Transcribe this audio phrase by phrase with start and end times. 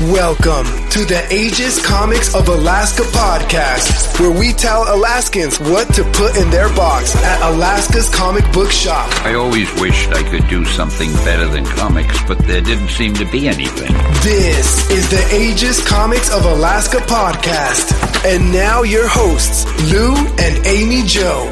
[0.00, 6.36] Welcome to the Aegis Comics of Alaska podcast, where we tell Alaskans what to put
[6.36, 9.10] in their box at Alaska's comic book shop.
[9.26, 13.24] I always wished I could do something better than comics, but there didn't seem to
[13.24, 13.92] be anything.
[14.22, 17.92] This is the Aegis Comics of Alaska podcast.
[18.24, 21.50] And now your hosts, Lou and Amy Joe.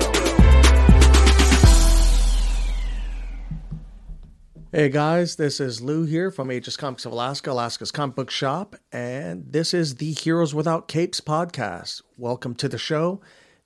[4.77, 8.77] Hey guys, this is Lou here from Aegis Comics of Alaska, Alaska's comic book shop,
[8.93, 12.03] and this is the Heroes Without Capes podcast.
[12.19, 13.23] Welcome to the show.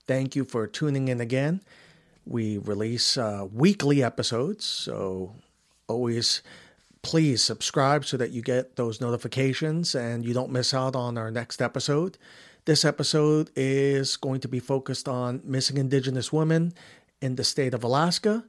[0.06, 1.62] Thank you for tuning in again.
[2.24, 5.34] We release uh, weekly episodes, so
[5.88, 6.42] always
[7.02, 11.32] please subscribe so that you get those notifications and you don't miss out on our
[11.32, 12.18] next episode.
[12.66, 16.72] This episode is going to be focused on missing Indigenous women
[17.20, 18.44] in the state of Alaska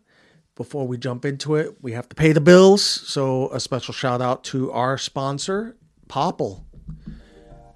[0.61, 2.83] before we jump into it, we have to pay the bills.
[2.83, 5.75] So, a special shout out to our sponsor,
[6.07, 6.63] Popl.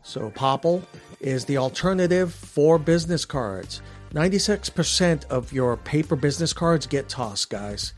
[0.03, 0.83] So, Popl
[1.19, 3.81] is the alternative for business cards.
[4.13, 7.93] 96% of your paper business cards get tossed, guys.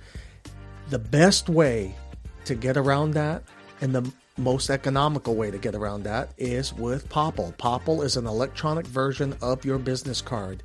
[0.90, 1.94] The best way
[2.45, 3.44] to get around that
[3.81, 7.53] and the most economical way to get around that is with Popl.
[7.58, 10.64] Popl is an electronic version of your business card.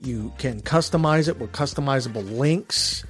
[0.00, 3.04] You can customize it with customizable links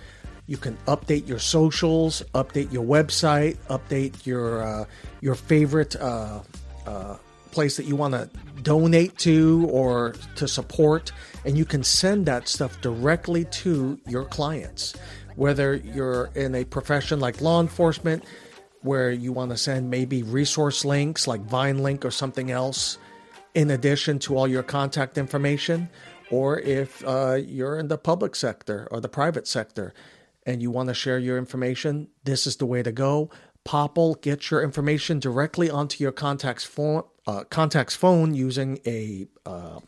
[0.47, 4.85] you can update your socials, update your website, update your uh,
[5.21, 6.41] your favorite uh,
[6.87, 7.17] uh,
[7.51, 8.29] place that you want to
[8.63, 11.13] donate to or to support,
[11.45, 14.95] and you can send that stuff directly to your clients.
[15.35, 18.25] Whether you're in a profession like law enforcement,
[18.83, 22.99] where you want to send maybe resource links like VINELink or something else,
[23.55, 25.89] in addition to all your contact information,
[26.31, 29.93] or if uh, you're in the public sector or the private sector
[30.47, 33.29] and you want to share your information, this is the way to go.
[33.67, 39.27] Popl gets your information directly onto your contact's phone, uh, contact's phone using a.
[39.45, 39.81] Uh,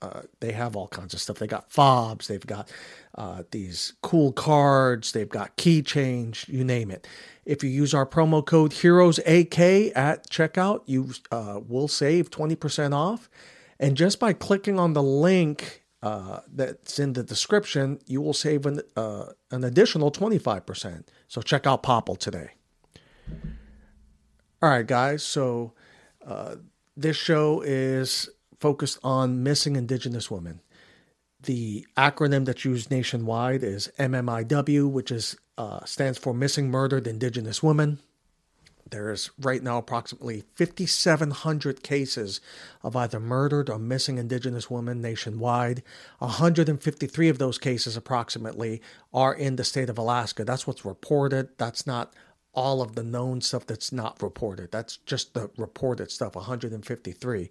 [0.00, 1.40] uh, they have all kinds of stuff.
[1.40, 2.28] They got fobs.
[2.28, 2.70] They've got
[3.16, 5.10] uh, these cool cards.
[5.10, 6.48] They've got key change.
[6.48, 7.06] You name it.
[7.44, 9.58] If you use our promo code Heroes AK
[9.96, 13.28] at checkout, you uh, will save twenty percent off.
[13.80, 18.66] And just by clicking on the link uh, that's in the description, you will save
[18.66, 21.04] an, uh, an additional 25%.
[21.26, 22.50] So check out Popl today.
[24.62, 25.22] All right, guys.
[25.22, 25.72] So
[26.24, 26.56] uh,
[26.96, 28.28] this show is
[28.60, 30.60] focused on missing Indigenous women.
[31.42, 37.62] The acronym that's used nationwide is MMIW, which is uh, stands for Missing Murdered Indigenous
[37.62, 38.00] Women.
[38.90, 42.40] There's right now approximately 5,700 cases
[42.82, 45.82] of either murdered or missing Indigenous women nationwide.
[46.18, 48.80] 153 of those cases, approximately,
[49.12, 50.44] are in the state of Alaska.
[50.44, 51.50] That's what's reported.
[51.58, 52.14] That's not
[52.54, 54.72] all of the known stuff that's not reported.
[54.72, 57.50] That's just the reported stuff, 153,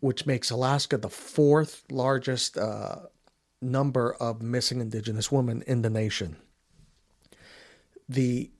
[0.00, 2.96] which makes Alaska the fourth largest uh,
[3.62, 6.36] number of missing Indigenous women in the nation.
[8.08, 8.50] The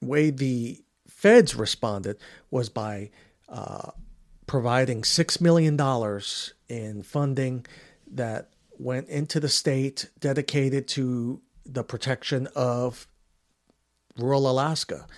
[0.00, 0.82] way the
[1.18, 2.16] feds responded
[2.48, 3.10] was by
[3.48, 3.90] uh,
[4.46, 5.76] providing $6 million
[6.68, 7.66] in funding
[8.12, 13.08] that went into the state dedicated to the protection of
[14.16, 15.08] rural Alaska.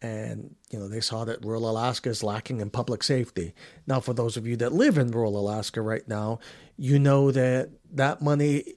[0.00, 3.52] And, you know, they saw that rural Alaska is lacking in public safety.
[3.86, 6.38] Now, for those of you that live in rural Alaska right now,
[6.78, 8.76] you know that that money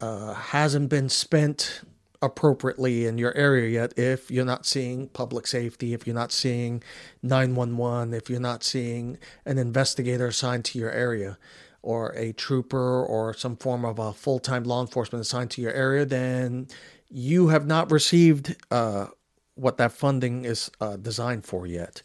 [0.00, 1.82] uh, hasn't been spent
[2.22, 6.82] appropriately in your area yet if you're not seeing public safety, if you're not seeing
[7.22, 11.36] 911, if you're not seeing an investigator assigned to your area
[11.82, 15.72] or a trooper or some form of a full time law enforcement assigned to your
[15.72, 16.68] area, then
[17.10, 19.06] you have not received uh,
[19.54, 22.02] what that funding is uh, designed for yet.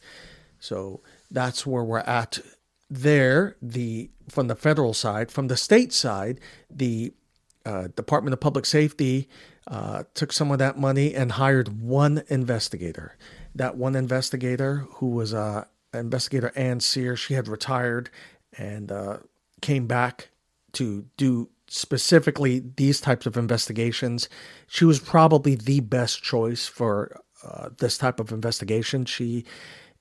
[0.59, 2.39] So that's where we're at
[2.89, 3.56] there.
[3.61, 6.39] The from the federal side, from the state side,
[6.69, 7.13] the
[7.66, 9.29] uh, Department of Public Safety
[9.67, 13.18] uh, took some of that money and hired one investigator.
[13.53, 18.09] That one investigator, who was uh, investigator Ann Sear, she had retired
[18.57, 19.18] and uh,
[19.62, 20.30] came back
[20.74, 24.30] to do specifically these types of investigations.
[24.68, 29.06] She was probably the best choice for uh, this type of investigation.
[29.06, 29.44] She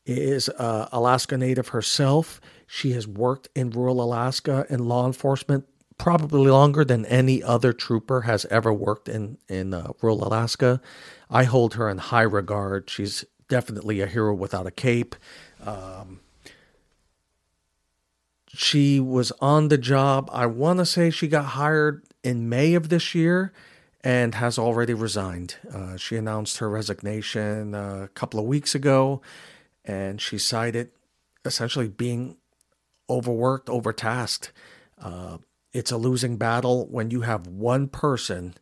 [0.05, 2.41] is uh, Alaska Native herself.
[2.69, 5.67] She has worked in rural Alaska in law enforcement
[5.99, 10.81] probably longer than any other trooper has ever worked in in uh, rural Alaska.
[11.31, 12.91] I hold her in high regard.
[12.91, 15.17] She's definitely a hero without a cape.
[15.65, 16.21] Um,
[18.49, 20.31] she was on the job.
[20.33, 23.53] I want to say she got hired in May of this year
[24.03, 25.57] and has already resigned.
[25.73, 29.21] Uh, she announced her resignation uh, a couple of weeks ago.
[29.85, 30.91] and she cited
[31.45, 32.37] essentially being
[33.09, 34.51] overworked, overtasked.
[35.01, 35.39] Uh,
[35.77, 38.55] it's a losing battle when you have one person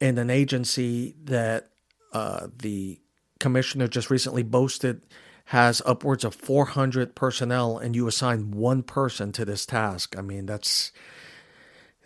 [0.00, 1.68] in an agency that
[2.14, 2.98] uh, the
[3.40, 5.02] commissioner just recently boasted
[5.46, 10.16] has upwards of 400 personnel and you assign one person to this task.
[10.16, 10.92] I mean, that's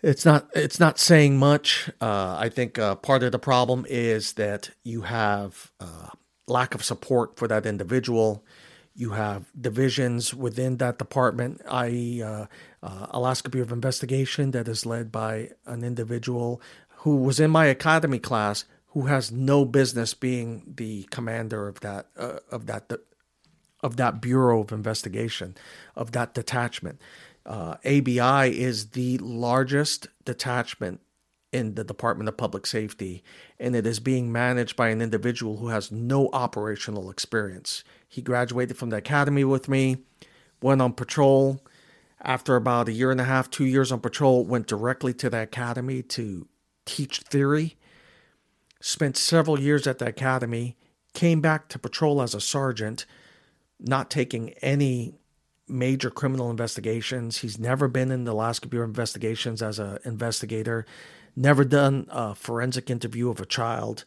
[0.03, 1.89] it's not it's not saying much.
[2.01, 6.09] Uh, I think uh, part of the problem is that you have uh,
[6.45, 8.43] lack of support for that individual.
[8.99, 12.47] You have divisions within that department, i.e., uh,
[12.83, 16.61] uh, Alaska Bureau of Investigation, that is led by an individual
[16.97, 22.07] who was in my academy class, who has no business being the commander of that
[22.17, 22.91] uh, of that
[23.81, 25.55] of that bureau of investigation,
[25.95, 26.99] of that detachment.
[27.45, 30.99] Uh, ABI is the largest detachment
[31.53, 33.23] in the Department of Public Safety,
[33.59, 37.85] and it is being managed by an individual who has no operational experience.
[38.09, 39.97] He graduated from the academy with me,
[40.61, 41.63] went on patrol.
[42.21, 45.43] After about a year and a half, two years on patrol, went directly to the
[45.43, 46.47] academy to
[46.85, 47.77] teach theory.
[48.81, 50.75] Spent several years at the academy,
[51.13, 53.05] came back to patrol as a sergeant,
[53.79, 55.13] not taking any
[55.67, 57.37] major criminal investigations.
[57.37, 60.85] He's never been in the Alaska Bureau of Investigations as an investigator,
[61.35, 64.03] never done a forensic interview of a child,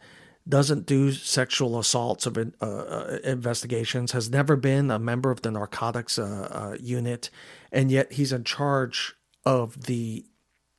[0.48, 5.50] doesn't do sexual assaults of uh, uh, investigations, has never been a member of the
[5.50, 7.30] narcotics uh, uh unit,
[7.70, 10.24] and yet he's in charge of the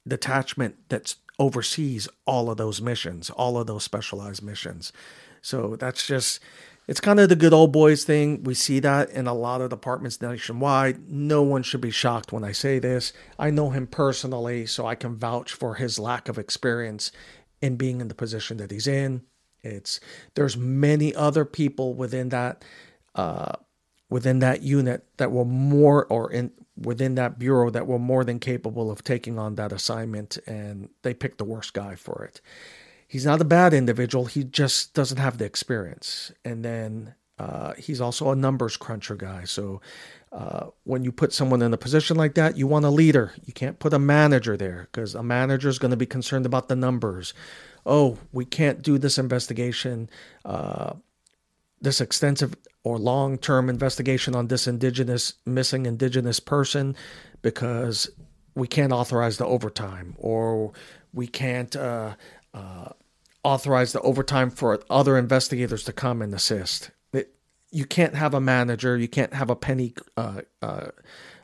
[0.07, 4.91] detachment that oversees all of those missions, all of those specialized missions.
[5.41, 6.39] So that's just
[6.87, 8.43] it's kind of the good old boys thing.
[8.43, 11.09] We see that in a lot of departments nationwide.
[11.09, 13.13] No one should be shocked when I say this.
[13.39, 17.11] I know him personally, so I can vouch for his lack of experience
[17.61, 19.21] in being in the position that he's in.
[19.63, 19.99] It's
[20.35, 22.63] there's many other people within that
[23.15, 23.53] uh,
[24.09, 28.39] within that unit that were more or in within that bureau that were more than
[28.39, 32.41] capable of taking on that assignment, and they picked the worst guy for it
[33.13, 34.25] he's not a bad individual.
[34.25, 36.31] He just doesn't have the experience.
[36.43, 39.43] And then uh, he's also a numbers cruncher guy.
[39.43, 39.81] So
[40.31, 43.33] uh, when you put someone in a position like that, you want a leader.
[43.45, 46.69] You can't put a manager there because a manager is going to be concerned about
[46.69, 47.35] the numbers.
[47.85, 50.09] Oh, we can't do this investigation,
[50.45, 50.93] uh,
[51.81, 56.95] this extensive or long term investigation on this indigenous, missing indigenous person
[57.41, 58.09] because
[58.55, 60.71] we can't authorize the overtime or
[61.13, 62.15] we can't uh,
[62.53, 62.89] uh,
[63.43, 66.91] authorize the overtime for other investigators to come and assist.
[67.13, 67.35] It,
[67.71, 70.87] you can't have a manager, you can't have a penny uh, uh,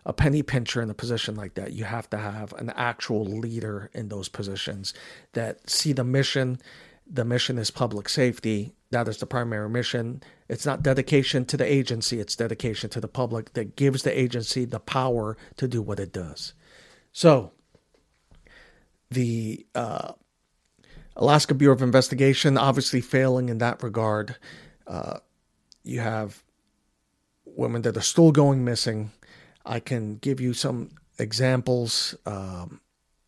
[0.06, 1.74] a penny pincher in a position like that.
[1.74, 4.94] You have to have an actual leader in those positions
[5.34, 6.60] that see the mission.
[7.06, 8.74] The mission is public safety.
[8.92, 10.24] That is the primary mission.
[10.48, 14.66] It's not dedication to the agency, it's dedication to the public that gives the agency
[14.66, 16.54] the power to do what it does.
[17.12, 17.52] So,
[19.12, 20.14] the uh,
[21.16, 24.38] Alaska Bureau of Investigation obviously failing in that regard.
[24.88, 25.20] Uh,
[25.84, 26.44] you have
[27.46, 29.12] women that are still going missing.
[29.66, 32.80] I can give you some examples um,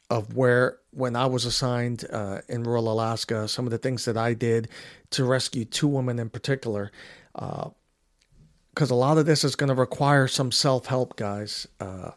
[0.10, 4.18] of where, when I was assigned uh, in rural Alaska, some of the things that
[4.18, 4.70] I did
[5.12, 6.92] to rescue two women in particular.
[7.34, 11.68] Because uh, a lot of this is going to require some self help, guys.
[11.80, 12.12] Uh,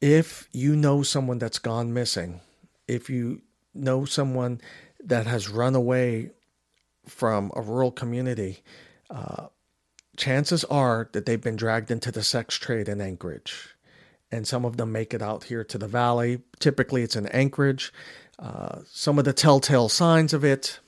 [0.00, 2.40] if you know someone that's gone missing,
[2.88, 3.42] if you
[3.74, 4.60] know someone
[5.02, 6.30] that has run away
[7.06, 8.62] from a rural community,
[9.10, 9.46] uh,
[10.22, 13.74] chances are that they've been dragged into the sex trade in Anchorage.
[14.30, 16.42] And some of them make it out here to the valley.
[16.60, 17.92] Typically, it's in Anchorage.
[18.38, 20.78] Uh, some of the telltale signs of it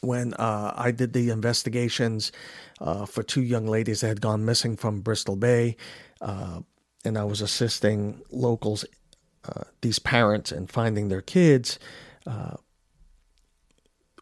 [0.00, 2.30] when uh, I did the investigations
[2.80, 5.76] uh, for two young ladies that had gone missing from Bristol Bay,
[6.20, 6.60] uh,
[7.04, 8.84] and I was assisting locals
[9.44, 11.78] uh, these parents and finding their kids,
[12.26, 12.56] uh,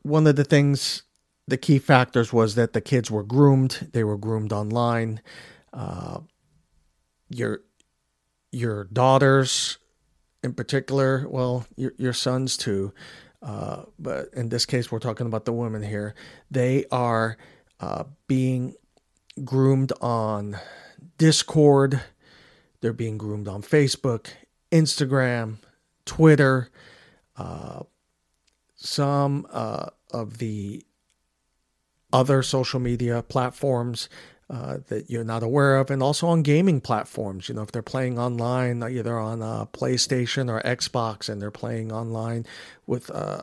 [0.02, 1.02] one of the things,
[1.48, 3.90] the key factors was that the kids were groomed.
[3.92, 5.20] They were groomed online.
[5.72, 6.20] Uh,
[7.28, 7.60] your
[8.52, 9.78] your daughters,
[10.42, 12.92] in particular, well, your your sons too,
[13.42, 16.14] uh, but in this case, we're talking about the women here.
[16.50, 17.36] They are
[17.80, 18.74] uh, being
[19.44, 20.56] groomed on
[21.18, 22.00] Discord.
[22.80, 24.28] They're being groomed on Facebook
[24.72, 25.58] Instagram,
[26.04, 26.70] Twitter,
[27.36, 27.82] uh,
[28.76, 30.86] some uh, of the
[32.16, 34.08] other social media platforms
[34.49, 37.49] uh, that you're not aware of, and also on gaming platforms.
[37.49, 41.92] You know, if they're playing online, either on a PlayStation or Xbox, and they're playing
[41.92, 42.46] online
[42.87, 43.42] with uh,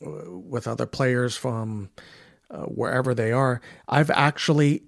[0.00, 1.90] with other players from
[2.50, 3.60] uh, wherever they are.
[3.88, 4.82] I've actually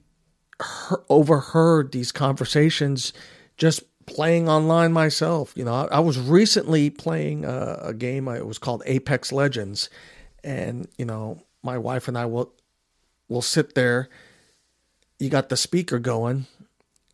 [0.58, 3.12] he- overheard these conversations
[3.56, 5.52] just playing online myself.
[5.54, 8.26] You know, I, I was recently playing a, a game.
[8.26, 9.88] It was called Apex Legends,
[10.42, 12.52] and you know, my wife and I will
[13.30, 14.10] will sit there.
[15.18, 16.46] You got the speaker going.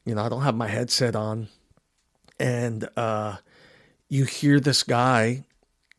[0.04, 1.49] You know, I don't have my headset on,
[2.40, 3.37] and uh,
[4.08, 5.44] you hear this guy,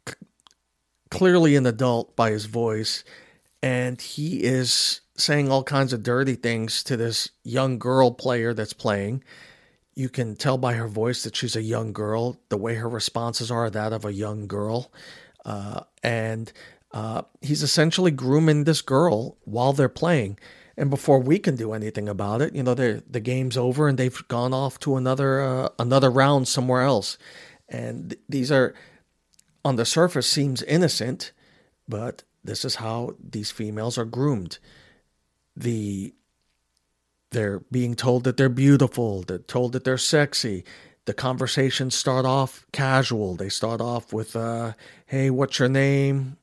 [0.08, 0.16] c-
[1.12, 3.04] clearly an adult by his voice,
[3.62, 8.74] and he is saying all kinds of dirty things to this young girl player that's
[8.74, 9.24] playing.
[9.94, 12.40] You can tell by her voice that she's a young girl.
[12.48, 14.90] The way her responses are that of a young girl,
[15.44, 16.52] uh, and
[16.92, 20.38] uh, he's essentially grooming this girl while they're playing.
[20.78, 24.28] And before we can do anything about it, you know, the game's over and they've
[24.28, 27.18] gone off to another uh, another round somewhere else.
[27.68, 28.76] And th- these are,
[29.66, 31.32] on the surface, seems innocent,
[31.88, 34.60] but this is how these females are groomed.
[35.56, 36.14] The
[37.32, 40.64] they're being told that they're beautiful, they're told that they're sexy.
[41.06, 43.36] The conversations start off casual.
[43.36, 44.74] They start off with, uh,
[45.08, 46.38] "Hey, what's your name?"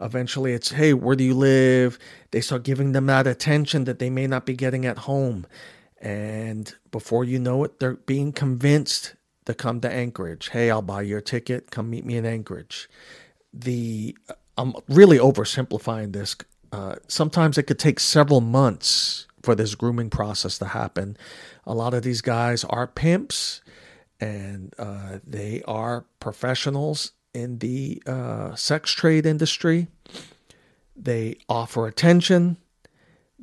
[0.00, 1.98] Eventually, it's, "Hey, where do you live?"
[2.30, 5.46] They start giving them that attention that they may not be getting at home,
[6.00, 9.14] and before you know it, they're being convinced
[9.46, 10.50] to come to Anchorage.
[10.50, 11.70] Hey, I'll buy your ticket.
[11.70, 12.88] Come meet me in Anchorage.
[13.52, 14.16] The
[14.56, 16.36] I'm really oversimplifying this.
[16.72, 21.16] Uh, sometimes it could take several months for this grooming process to happen.
[21.66, 23.60] A lot of these guys are pimps,
[24.20, 29.88] and uh, they are professionals in the uh, sex trade industry.
[30.96, 32.56] They offer attention.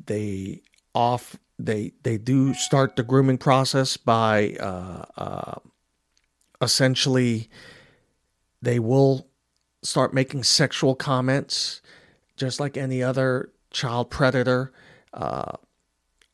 [0.05, 0.61] They
[0.95, 5.55] off they they do start the grooming process by uh, uh,
[6.61, 7.49] essentially
[8.61, 9.27] they will
[9.83, 11.81] start making sexual comments
[12.35, 14.71] just like any other child predator
[15.13, 15.53] uh,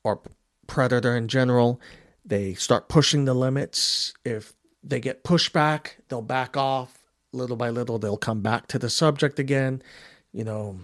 [0.03, 0.21] or
[0.65, 1.79] predator in general
[2.25, 6.96] they start pushing the limits if they get pushback they'll back off
[7.33, 9.81] little by little they'll come back to the subject again
[10.31, 10.79] you know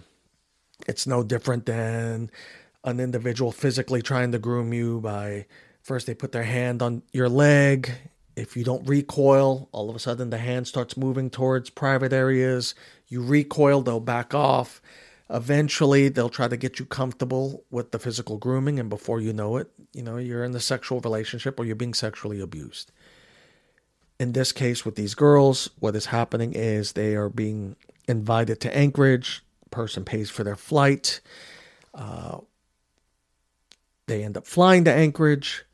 [0.86, 2.30] it's no different than
[2.84, 5.46] an individual physically trying to groom you by
[5.82, 7.90] first they put their hand on your leg
[8.36, 12.74] if you don't recoil, all of a sudden the hand starts moving towards private areas.
[13.08, 14.82] You recoil, they'll back off.
[15.30, 19.56] Eventually, they'll try to get you comfortable with the physical grooming, and before you know
[19.56, 22.92] it, you know, you're in the sexual relationship or you're being sexually abused.
[24.18, 28.76] In this case, with these girls, what is happening is they are being invited to
[28.76, 29.42] Anchorage.
[29.70, 31.20] Person pays for their flight.
[31.92, 32.38] Uh,
[34.06, 35.64] they end up flying to Anchorage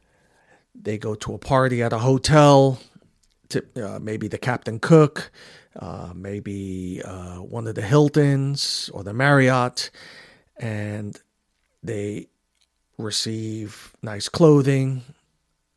[0.83, 2.81] they go to a party at a hotel,
[3.51, 5.31] to, uh, maybe the Captain Cook,
[5.77, 9.91] uh, maybe uh, one of the Hiltons or the Marriott,
[10.57, 11.21] and
[11.83, 12.29] they
[12.99, 15.03] receive nice clothing,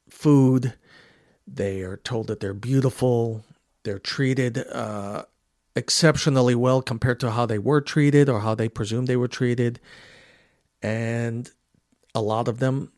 [0.10, 0.74] food.
[1.54, 3.44] They are told that they're beautiful.
[3.84, 5.24] They're treated uh,
[5.76, 9.80] exceptionally well compared to how they were treated or how they presumed they were treated.
[10.82, 11.50] And
[12.16, 12.92] a lot of them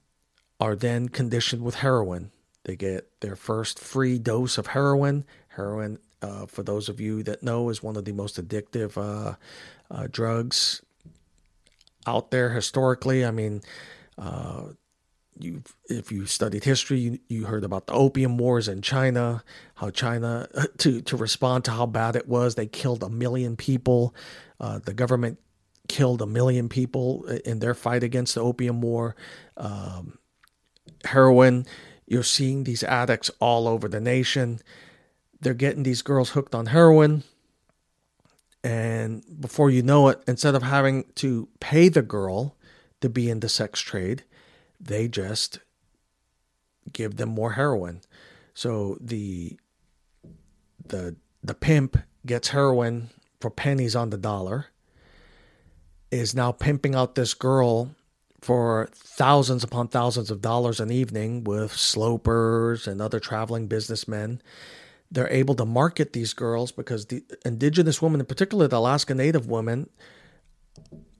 [0.60, 2.32] are then conditioned with heroin.
[2.64, 5.26] They get their first free dose of heroin.
[5.50, 9.36] Heroin, uh, for those of you that know, is one of the most addictive uh,
[9.92, 10.82] uh, drugs
[12.08, 13.26] out there historically.
[13.26, 13.62] I mean,
[14.18, 14.70] uh,
[15.40, 19.44] you if you studied history, you, you heard about the opium wars in China.
[19.76, 20.48] How China,
[20.80, 24.16] to to respond to how bad it was, they killed a million people.
[24.60, 25.40] Uh, the government
[25.88, 29.16] killed a million people in their fight against the opium war.
[29.58, 30.18] Um,
[31.04, 31.66] heroin.
[32.08, 34.60] You're seeing these addicts all over the nation.
[35.42, 37.24] They're getting these girls hooked on heroin.
[38.64, 42.56] And before you know it, instead of having to pay the girl
[43.02, 44.24] to be in the sex trade,
[44.80, 45.60] they just
[46.92, 48.02] give them more heroin.
[48.54, 49.58] So the
[50.88, 54.68] the the pimp gets heroin for pennies on the dollar
[56.12, 57.96] is now pimping out this girl
[58.42, 64.42] for thousands upon thousands of dollars an evening with slopers and other traveling businessmen.
[65.12, 69.48] They're able to market these girls because the indigenous women, in particular the Alaska Native
[69.48, 69.90] women,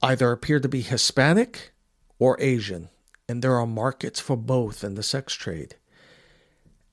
[0.02, 1.72] either appear to be Hispanic
[2.18, 2.88] or Asian.
[3.28, 5.76] And there are markets for both in the sex trade.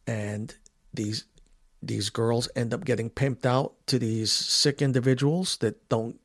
[0.07, 0.55] And
[0.93, 1.25] these
[1.81, 6.19] these girls end up getting pimped out to these sick individuals that don't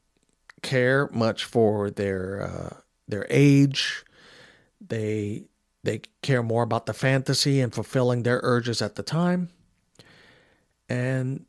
[0.62, 4.04] care much for their uh, their age.
[4.80, 5.44] They
[5.82, 9.50] they care more about the fantasy and fulfilling their urges at the time.
[10.88, 11.46] And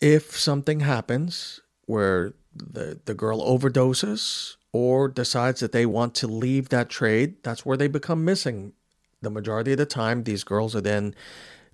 [0.00, 6.70] if something happens where the the girl overdoses or decides that they want to leave
[6.70, 8.72] that trade, that's where they become missing.
[9.20, 11.14] The majority of the time, these girls are then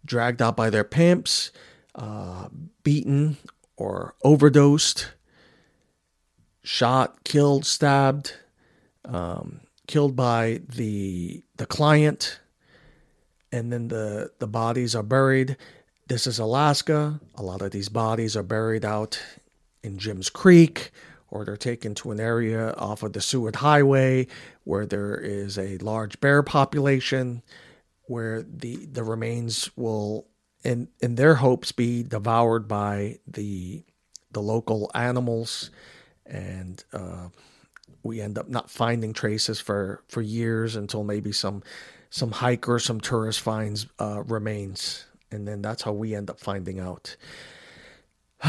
[0.05, 1.51] dragged out by their pimps,
[1.95, 2.49] uh,
[2.83, 3.37] beaten
[3.77, 5.13] or overdosed,
[6.63, 8.35] shot, killed, stabbed,
[9.05, 12.41] um, killed by the the client,
[13.51, 15.57] and then the the bodies are buried.
[16.09, 17.21] This is Alaska.
[17.37, 19.23] A lot of these bodies are buried out
[19.83, 20.91] in Jim's Creek,
[21.31, 24.27] or they're taken to an area off of the Seward Highway
[24.65, 27.43] where there is a large bear population,
[28.05, 30.27] where the the remains will,
[30.65, 33.85] in in their hopes, be devoured by the
[34.31, 35.71] the local animals,
[36.27, 37.29] and uh,
[38.03, 41.63] we end up not finding traces for for years until maybe some
[42.11, 46.81] some hiker, some tourist finds uh, remains, and then that's how we end up finding
[46.81, 47.17] out.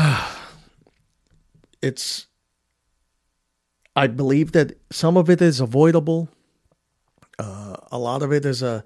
[1.82, 2.28] it's
[4.00, 6.30] I believe that some of it is avoidable.
[7.38, 8.82] Uh, a lot of it is a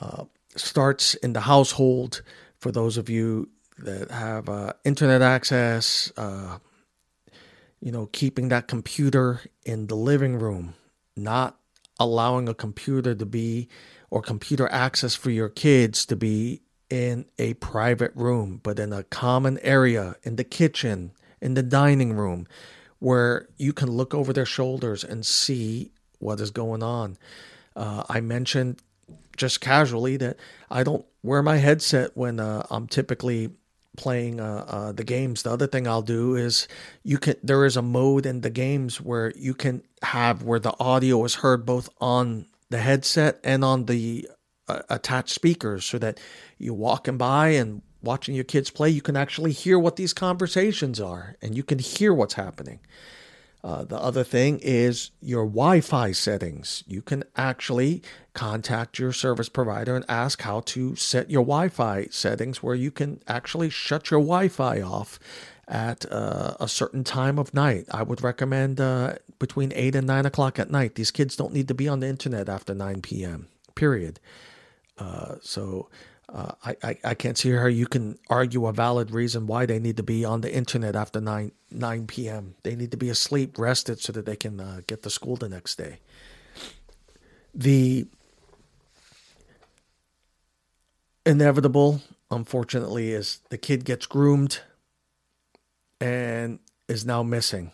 [0.00, 2.22] uh, starts in the household.
[2.60, 6.58] For those of you that have uh, internet access, uh,
[7.80, 10.74] you know, keeping that computer in the living room,
[11.16, 11.58] not
[11.98, 13.66] allowing a computer to be
[14.08, 19.02] or computer access for your kids to be in a private room, but in a
[19.02, 22.46] common area, in the kitchen, in the dining room,
[22.98, 27.16] where you can look over their shoulders and see what is going on.
[27.76, 28.82] Uh, I mentioned
[29.36, 30.36] just casually that
[30.70, 33.50] I don't wear my headset when uh, I'm typically
[33.96, 35.42] playing uh, uh, the games.
[35.42, 36.68] The other thing I'll do is
[37.02, 40.74] you can there is a mode in the games where you can have where the
[40.78, 44.28] audio is heard both on the headset and on the
[44.68, 46.20] uh, attached speakers, so that
[46.58, 51.00] you walking by and watching your kids play, you can actually hear what these conversations
[51.00, 52.80] are and you can hear what's happening.
[53.64, 56.84] Uh, the other thing is your Wi Fi settings.
[56.86, 58.02] You can actually
[58.32, 62.92] contact your service provider and ask how to set your Wi Fi settings where you
[62.92, 65.18] can actually shut your Wi Fi off
[65.66, 67.86] at uh, a certain time of night.
[67.90, 70.94] I would recommend uh, between 8 and 9 o'clock at night.
[70.94, 74.18] These kids don't need to be on the internet after 9 p.m., period.
[74.96, 75.88] Uh, so
[76.32, 79.96] uh, I, I, can't see how you can argue a valid reason why they need
[79.96, 82.54] to be on the internet after 9, 9 p.m.
[82.64, 85.48] They need to be asleep, rested, so that they can uh, get to school the
[85.48, 86.00] next day.
[87.54, 88.06] The
[91.24, 94.60] inevitable, unfortunately, is the kid gets groomed
[95.98, 97.72] and is now missing.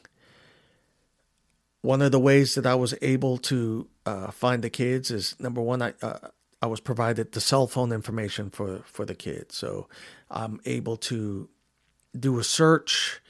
[1.82, 5.60] One of the ways that I was able to uh, find the kids is number
[5.60, 6.18] one, I uh,
[6.62, 9.88] I was provided the cell phone information for for the kid, so
[10.30, 11.48] I'm able to
[12.18, 13.20] do a search,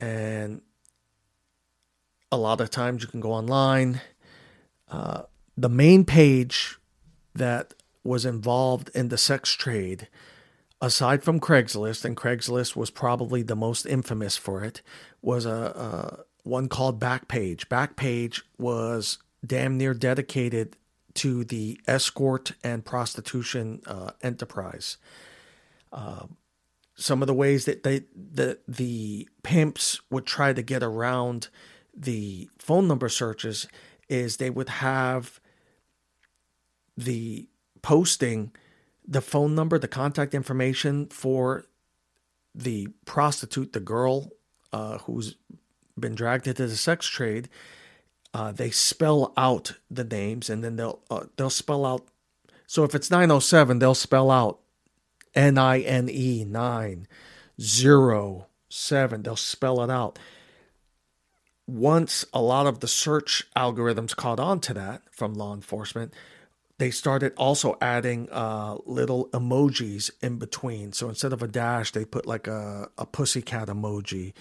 [0.00, 0.62] and
[2.30, 4.00] a lot of times you can go online.
[4.90, 5.22] Uh,
[5.56, 6.78] the main page
[7.34, 10.08] that was involved in the sex trade,
[10.80, 14.82] aside from Craigslist, and Craigslist was probably the most infamous for it,
[15.20, 17.66] was a, a one called Backpage.
[17.66, 20.76] Backpage was damn near dedicated
[21.14, 24.96] to the escort and prostitution uh, enterprise.
[25.92, 26.26] Uh,
[26.94, 31.48] some of the ways that they the the pimps would try to get around
[31.94, 33.66] the phone number searches
[34.08, 35.40] is they would have
[36.96, 37.48] the
[37.80, 38.52] posting
[39.06, 41.66] the phone number, the contact information for
[42.54, 44.30] the prostitute, the girl
[44.72, 45.36] uh, who's
[45.98, 47.48] been dragged into the sex trade,
[48.34, 52.06] uh, they spell out the names and then they'll uh, they'll spell out.
[52.66, 54.58] So if it's 907, they'll spell out
[55.34, 57.06] N I N E nine
[57.60, 59.22] zero seven.
[59.22, 60.18] They'll spell it out.
[61.66, 66.12] Once a lot of the search algorithms caught on to that from law enforcement,
[66.78, 70.92] they started also adding uh, little emojis in between.
[70.92, 74.32] So instead of a dash, they put like a, a pussycat emoji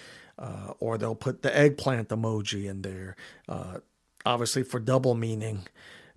[0.41, 3.15] uh, or they'll put the eggplant emoji in there,
[3.47, 3.77] uh,
[4.25, 5.67] obviously for double meaning,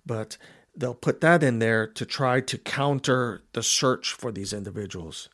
[0.05, 0.37] but
[0.75, 5.29] they'll put that in there to try to counter the search for these individuals.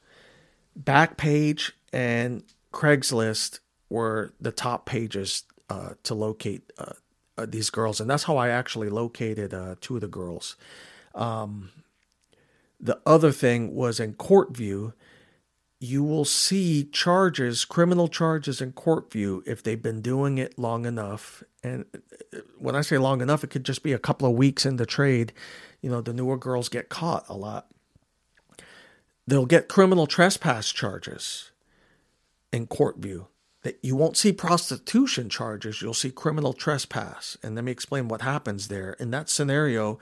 [0.78, 6.94] Backpage and Craigslist were the top pages uh, to locate uh,
[7.38, 10.58] uh, these girls, and that's how I actually located uh, two of the girls.
[11.16, 11.72] Um,
[12.80, 14.94] the other thing was in Court CourtView
[15.84, 21.44] you will see charges, criminal charges in CourtView if they've been doing it long enough.
[21.64, 21.86] And
[22.34, 24.76] uh, when I say long enough, it could just be a couple of weeks in
[24.76, 25.34] the trade.
[25.82, 27.66] You know, the newer girls get caught a lot.
[29.26, 31.52] They'll get criminal trespass charges
[32.54, 33.26] in CourtView.
[33.64, 37.38] that you won't see prostitution charges, you'll see criminal trespass.
[37.44, 38.94] And let me explain what happens there.
[38.94, 40.00] In that scenario,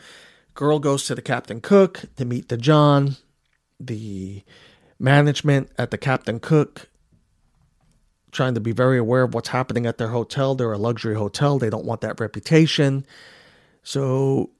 [0.53, 3.17] girl goes to the Captain Cook to meet the John.
[3.79, 4.43] The
[4.99, 6.89] management at the Captain Cook
[8.31, 10.53] trying to be very aware of what's happening at their hotel.
[10.53, 11.57] They're a luxury hotel.
[11.57, 13.05] They don't want that reputation.
[13.81, 14.51] So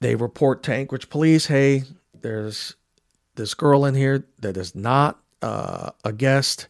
[0.00, 1.84] they report to Anchorage police, hey,
[2.20, 2.74] there's
[3.36, 6.68] this girl in here that is not uh, a guest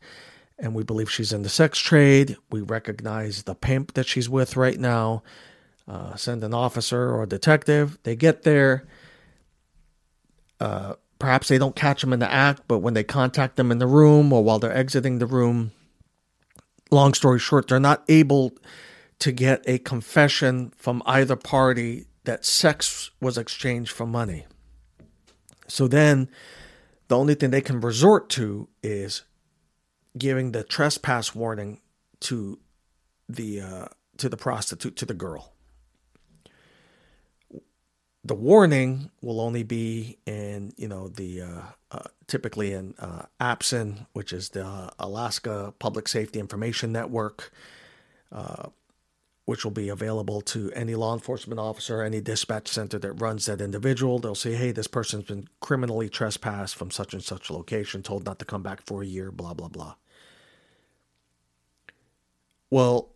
[0.59, 2.37] and we believe she's in the sex trade.
[2.51, 5.23] We recognize the pimp that she's with right now.
[5.87, 7.99] Uh, send an officer or a detective.
[8.05, 8.87] They get there.
[10.61, 13.79] Uh, perhaps they don't catch them in the act, but when they contact them in
[13.79, 15.73] the room or while they're exiting the room,
[16.91, 18.53] long story short, they're not able
[19.21, 24.45] to get a confession from either party that sex was exchanged for money.
[25.67, 26.29] So then
[27.09, 29.23] the only thing they can resort to is
[30.19, 31.81] giving the trespass warning
[32.21, 32.59] to
[33.31, 33.87] the uh,
[34.19, 35.54] to the prostitute to the girl.
[38.27, 44.07] The warning will only be in you know the uh, uh, typically in uh, APSIN,
[44.15, 47.53] which is the Alaska Public Safety Information Network,
[48.33, 48.69] uh,
[49.45, 53.61] which will be available to any law enforcement officer, any dispatch center that runs that
[53.61, 54.19] individual.
[54.19, 58.39] They'll say, hey, this person's been criminally trespassed from such and such location, told not
[58.39, 59.97] to come back for a year, blah, blah, blah.
[62.71, 63.14] Well,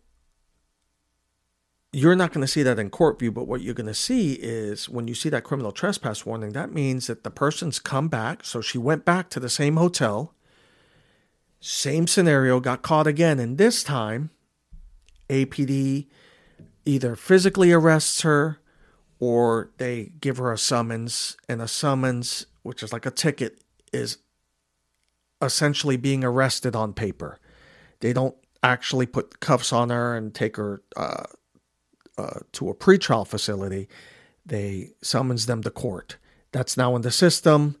[1.91, 4.87] you're not going to see that in CourtView, but what you're going to see is
[4.87, 8.43] when you see that criminal trespass warning, that means that the person's come back.
[8.43, 10.35] So she went back to the same hotel,
[11.59, 13.39] same scenario, got caught again.
[13.39, 14.29] And this time,
[15.29, 16.07] APD
[16.85, 18.59] either physically arrests her
[19.19, 21.37] or they give her a summons.
[21.47, 24.19] And a summons, which is like a ticket, is
[25.41, 27.39] essentially being arrested on paper.
[27.99, 31.23] They don't actually put cuffs on her and take her uh,
[32.19, 33.87] uh, to a pretrial facility,
[34.45, 36.17] they summons them to court.
[36.51, 37.77] That's now in the system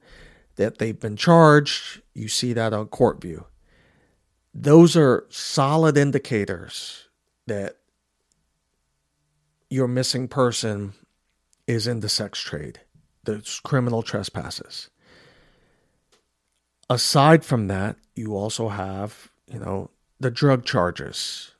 [0.55, 2.01] that they've been charged.
[2.13, 3.45] You see that on CourtView.
[4.53, 7.07] Those are solid indicators
[7.47, 7.77] that
[9.69, 10.93] your missing person
[11.67, 12.79] is in the sex trade,
[13.25, 14.89] there's criminal trespasses.
[16.89, 21.51] Aside from that, you also have, you know, the drug charges,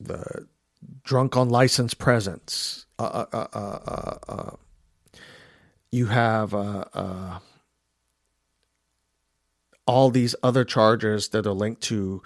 [0.00, 0.46] the
[1.02, 2.86] drunk on license presence.
[2.98, 4.50] Uh, uh, uh, uh
[5.90, 6.52] you have
[9.86, 12.22] all these other charges that are linked to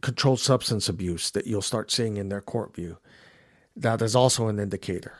[0.00, 2.96] controlled substance abuse that you'll start seeing in their CourtView.
[3.76, 5.14] That is also an indicator.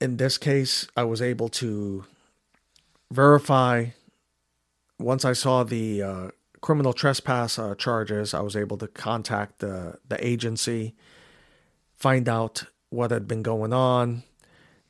[0.00, 2.04] In this case, I was able to
[3.10, 3.86] verify
[4.98, 6.28] once I saw the uh,
[6.62, 10.94] criminal trespass uh, charges, I was able to contact the the agency,
[11.94, 14.22] find out what had been going on,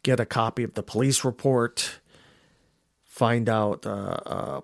[0.05, 1.99] get a copy of the police report,
[3.05, 4.61] find out uh, uh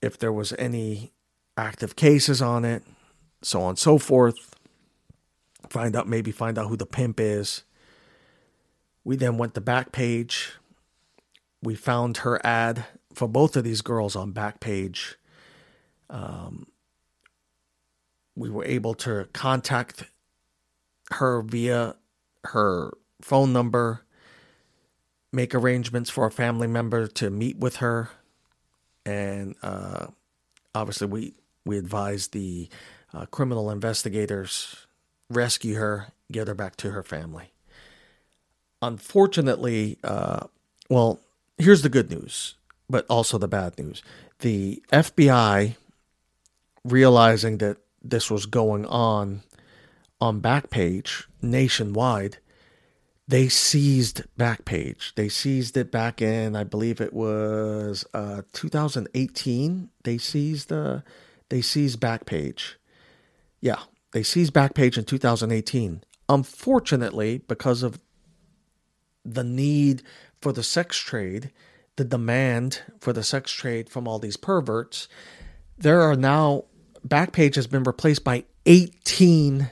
[0.00, 1.12] if there was any
[1.56, 2.82] active cases on it,
[3.42, 4.54] so on and so forth.
[5.68, 7.64] Find out maybe find out who the pimp is.
[9.04, 10.52] We then went to Backpage.
[11.62, 15.14] We found her ad for both of these girls on Backpage.
[16.12, 16.66] Um,
[18.36, 20.04] we were able to contact
[21.10, 21.96] her via
[22.44, 24.02] her phone number,
[25.32, 28.10] make arrangements for a family member to meet with her,
[29.04, 30.06] and uh,
[30.74, 32.68] obviously we we advised the
[33.14, 34.86] uh, criminal investigators
[35.30, 37.52] rescue her, get her back to her family.
[38.80, 40.46] Unfortunately, uh,
[40.88, 41.20] well,
[41.58, 42.54] here's the good news
[42.92, 44.02] but also the bad news.
[44.40, 45.76] The FBI,
[46.84, 49.42] realizing that this was going on
[50.20, 52.38] on Backpage nationwide,
[53.26, 55.14] they seized Backpage.
[55.14, 59.88] They seized it back in, I believe it was uh, 2018.
[60.04, 61.00] They seized uh,
[61.48, 62.74] they seized Backpage.
[63.60, 63.80] Yeah,
[64.12, 66.02] they seized Backpage in 2018.
[66.28, 68.00] Unfortunately, because of
[69.24, 70.02] the need
[70.40, 71.52] for the sex trade,
[71.96, 75.08] the demand for the sex trade from all these perverts,
[75.78, 76.64] there are now
[77.06, 79.70] Backpage has been replaced by 18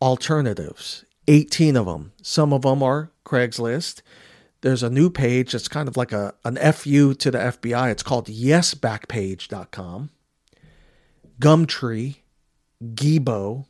[0.00, 1.04] alternatives.
[1.26, 2.12] 18 of them.
[2.22, 4.02] Some of them are Craigslist.
[4.60, 7.90] There's a new page that's kind of like a an FU to the FBI.
[7.90, 10.10] It's called yesbackpage.com.
[11.40, 12.16] Gumtree,
[12.82, 13.66] Geebo,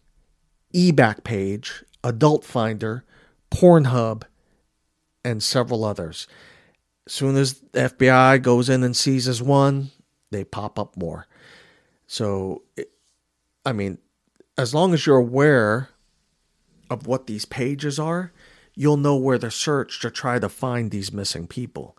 [0.74, 3.04] eBackpage, Adult Finder,
[3.50, 4.22] Pornhub,
[5.24, 6.26] and several others
[7.06, 9.90] As soon as the FBI goes in and seizes one,
[10.30, 11.27] they pop up more.
[12.08, 12.62] So,
[13.64, 13.98] I mean,
[14.56, 15.90] as long as you're aware
[16.90, 18.32] of what these pages are,
[18.74, 21.96] you'll know where to search to try to find these missing people.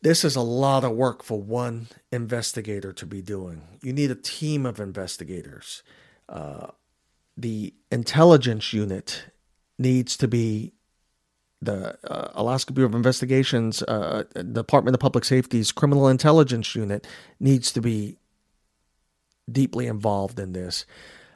[0.00, 3.62] This is a lot of work for one investigator to be doing.
[3.82, 5.82] You need a team of investigators.
[6.28, 6.68] Uh,
[7.36, 9.24] the intelligence unit
[9.78, 10.72] needs to be
[11.60, 17.06] the uh, Alaska Bureau of Investigations, uh, Department of Public Safety's Criminal Intelligence Unit
[17.40, 18.16] needs to be
[19.50, 20.86] deeply involved in this.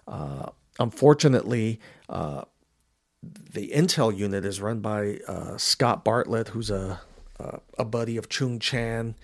[0.07, 0.47] Uh,
[0.79, 2.43] unfortunately, uh,
[3.23, 7.01] the intel unit is run by uh, Scott Bartlett, who's a
[7.77, 9.17] a buddy of Chung Chan.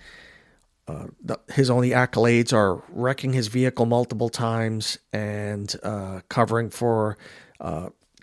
[0.89, 7.17] Uh, the, his only accolades are wrecking his vehicle multiple times and uh, covering for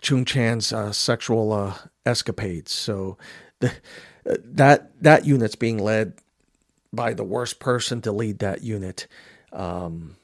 [0.03, 1.75] Chung Chan's sexual
[2.05, 2.73] escapades.
[2.73, 3.17] So
[3.61, 3.73] the,
[4.25, 6.15] that that unit's being led
[6.93, 9.07] by the worst person to lead that unit.
[9.53, 10.17] Um,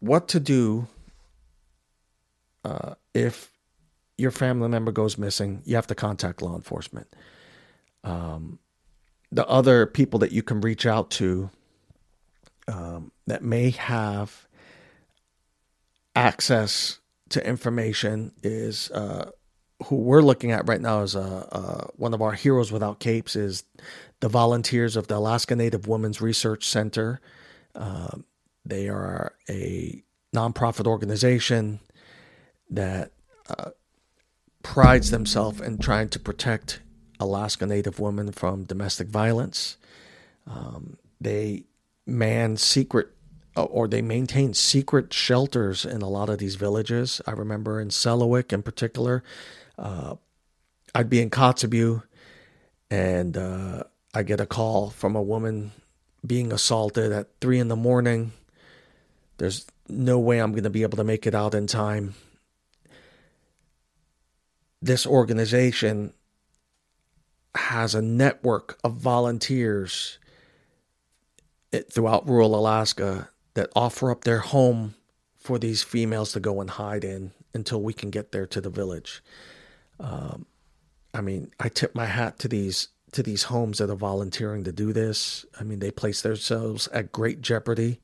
[0.00, 0.86] what to do
[2.64, 3.50] uh, if
[4.18, 7.06] your family member goes missing, you have to contact law enforcement.
[8.04, 8.58] Um,
[9.32, 11.50] the other people that you can reach out to
[12.68, 14.46] um, that may have
[16.14, 16.98] access
[17.30, 19.30] to information is uh,
[19.84, 23.36] who we're looking at right now is uh, uh, one of our heroes without capes
[23.36, 23.64] is
[24.20, 27.20] the volunteers of the Alaska Native Women's Resource Center.
[27.74, 28.24] Um,
[28.64, 30.02] they are a
[30.34, 31.80] nonprofit organization
[32.68, 33.12] that
[33.48, 33.70] uh,
[34.62, 36.80] prides themselves in trying to protect
[37.18, 39.76] Alaska Native women from domestic violence.
[40.46, 41.64] Um, they
[42.06, 43.08] man secret
[43.56, 47.20] uh, or they maintain secret shelters in a lot of these villages.
[47.26, 49.24] I remember in Selawik in particular,
[49.78, 50.14] uh,
[50.94, 52.02] I'd be in Kotzebue
[52.90, 55.72] and uh, I get a call from a woman
[56.24, 58.32] being assaulted at three in the morning.
[59.40, 62.12] There's no way I'm going to be able to make it out in time.
[64.82, 66.12] This organization
[67.54, 70.18] has a network of volunteers
[71.90, 74.94] throughout rural Alaska that offer up their home
[75.38, 78.68] for these females to go and hide in until we can get there to the
[78.68, 79.22] village.
[79.98, 80.44] Um,
[81.14, 84.70] I mean, I tip my hat to these to these homes that are volunteering to
[84.72, 85.46] do this.
[85.58, 88.00] I mean, they place themselves at great jeopardy,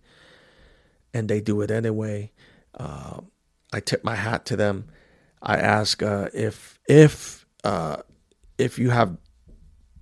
[1.16, 2.30] and they do it anyway.
[2.78, 3.20] Uh,
[3.72, 4.84] I tip my hat to them.
[5.42, 7.96] I ask uh, if if uh,
[8.58, 9.16] if you have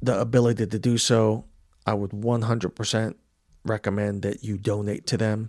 [0.03, 1.44] the ability to do so,
[1.87, 3.14] I would 100%
[3.64, 5.48] recommend that you donate to them.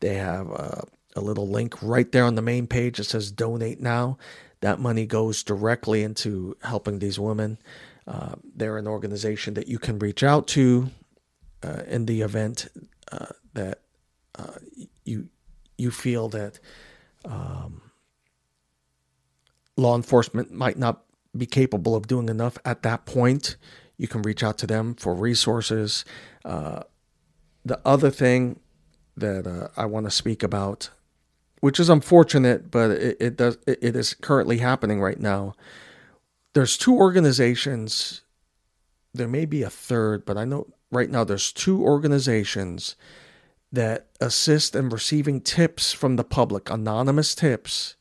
[0.00, 0.80] They have uh,
[1.16, 4.18] a little link right there on the main page that says donate now.
[4.60, 7.58] That money goes directly into helping these women.
[8.06, 10.90] Uh, they're an organization that you can reach out to
[11.62, 12.68] uh, in the event
[13.10, 13.80] uh, that
[14.38, 14.58] uh,
[15.04, 15.28] you
[15.78, 16.58] you feel that
[17.24, 17.80] um,
[19.76, 21.02] law enforcement might not
[21.36, 23.56] be capable of doing enough at that point,
[23.96, 26.04] you can reach out to them for resources.
[26.44, 26.82] Uh,
[27.64, 28.60] the other thing
[29.16, 30.90] that uh, I want to speak about,
[31.60, 35.54] which is unfortunate, but it, it does it is currently happening right now.
[36.54, 38.22] There's two organizations.
[39.14, 42.96] There may be a third, but I know right now there's two organizations
[43.72, 47.94] that assist in receiving tips from the public, anonymous tips,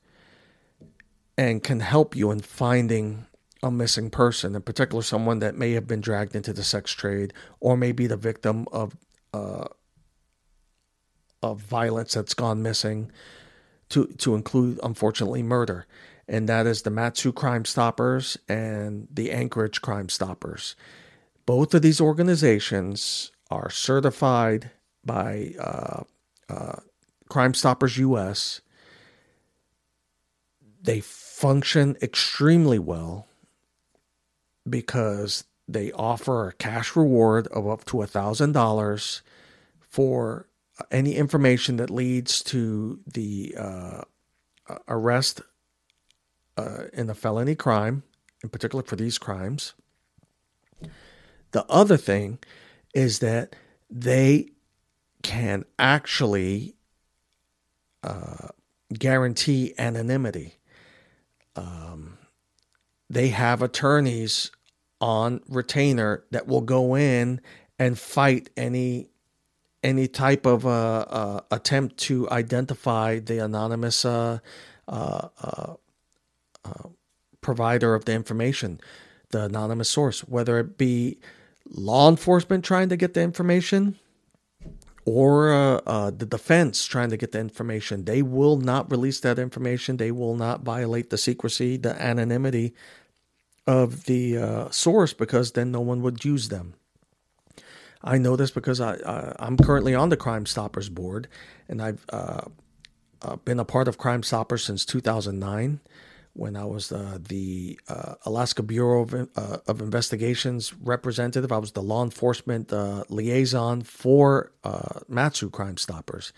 [1.37, 3.27] and can help you in finding
[3.61, 7.33] a missing person, in particular, someone that may have been dragged into the sex trade
[7.59, 8.95] or may be the victim of
[9.33, 9.65] uh,
[11.41, 13.11] of violence that's gone missing,
[13.89, 15.85] to to include, unfortunately, murder.
[16.27, 20.75] And that is the Mat-Su Crime Stoppers and the Anchorage Crime Stoppers.
[21.47, 24.69] Both of these organizations are certified
[25.03, 26.03] by uh,
[26.47, 26.75] uh,
[27.29, 28.61] Crime Stoppers US.
[30.81, 33.27] They function extremely well
[34.69, 39.21] because they offer a cash reward of up to $1,000
[39.79, 40.48] for
[40.91, 44.01] any information that leads to the uh,
[44.87, 45.41] arrest
[46.57, 48.03] uh, in a felony crime,
[48.43, 49.73] in particular for these crimes.
[51.51, 52.39] The other thing
[52.93, 53.55] is that
[53.89, 54.49] they
[55.23, 56.75] can actually
[58.03, 58.49] uh,
[58.93, 60.55] guarantee anonymity.
[61.55, 62.17] Um,
[63.09, 64.51] they have attorneys
[65.01, 67.41] on retainer that will go in
[67.77, 69.09] and fight any
[69.83, 74.39] any type of uh, uh, attempt to identify the anonymous uh,
[74.87, 75.73] uh, uh,
[77.41, 78.79] provider of the information,
[79.29, 81.17] the anonymous source, whether it be
[81.69, 83.97] law enforcement trying to get the information
[85.05, 88.05] or uh, uh, the defense trying to get the information.
[88.05, 89.97] They will not release that information.
[89.97, 92.73] They will not violate the secrecy, the anonymity
[93.65, 96.73] of the uh, source because then no one would use them.
[98.01, 101.27] I know this because I, I am currently on the Crime Stoppers board,
[101.67, 102.41] and I've uh,
[103.21, 105.81] uh, been a part of Crime Stoppers since 2009
[106.33, 111.51] when I was uh, the uh, Alaska Bureau of, uh, of, Investigations representative.
[111.51, 114.51] I was the law enforcement uh, liaison for
[115.09, 116.31] Mat-Su Crime Stoppers.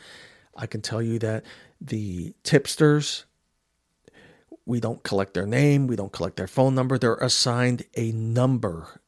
[0.55, 1.43] I can tell you that
[1.79, 3.25] the tipsters,
[4.65, 6.97] we don't collect their name, we don't collect their phone number.
[6.97, 9.00] They're assigned a number.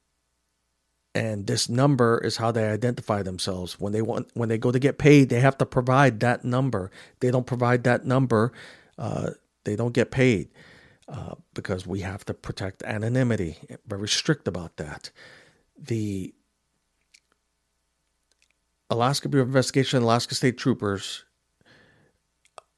[1.15, 3.80] And this number is how they identify themselves.
[3.80, 6.89] When they want, when they go to get paid, they have to provide that number.
[7.19, 8.52] They don't provide that number,
[8.97, 9.32] uh,
[9.63, 10.49] they don't get paid
[11.08, 13.58] uh, because we have to protect anonymity.
[13.86, 15.12] Very strict about that.
[15.78, 16.34] The
[18.89, 21.26] Alaska Bureau of Investigation, Alaska State Troopers,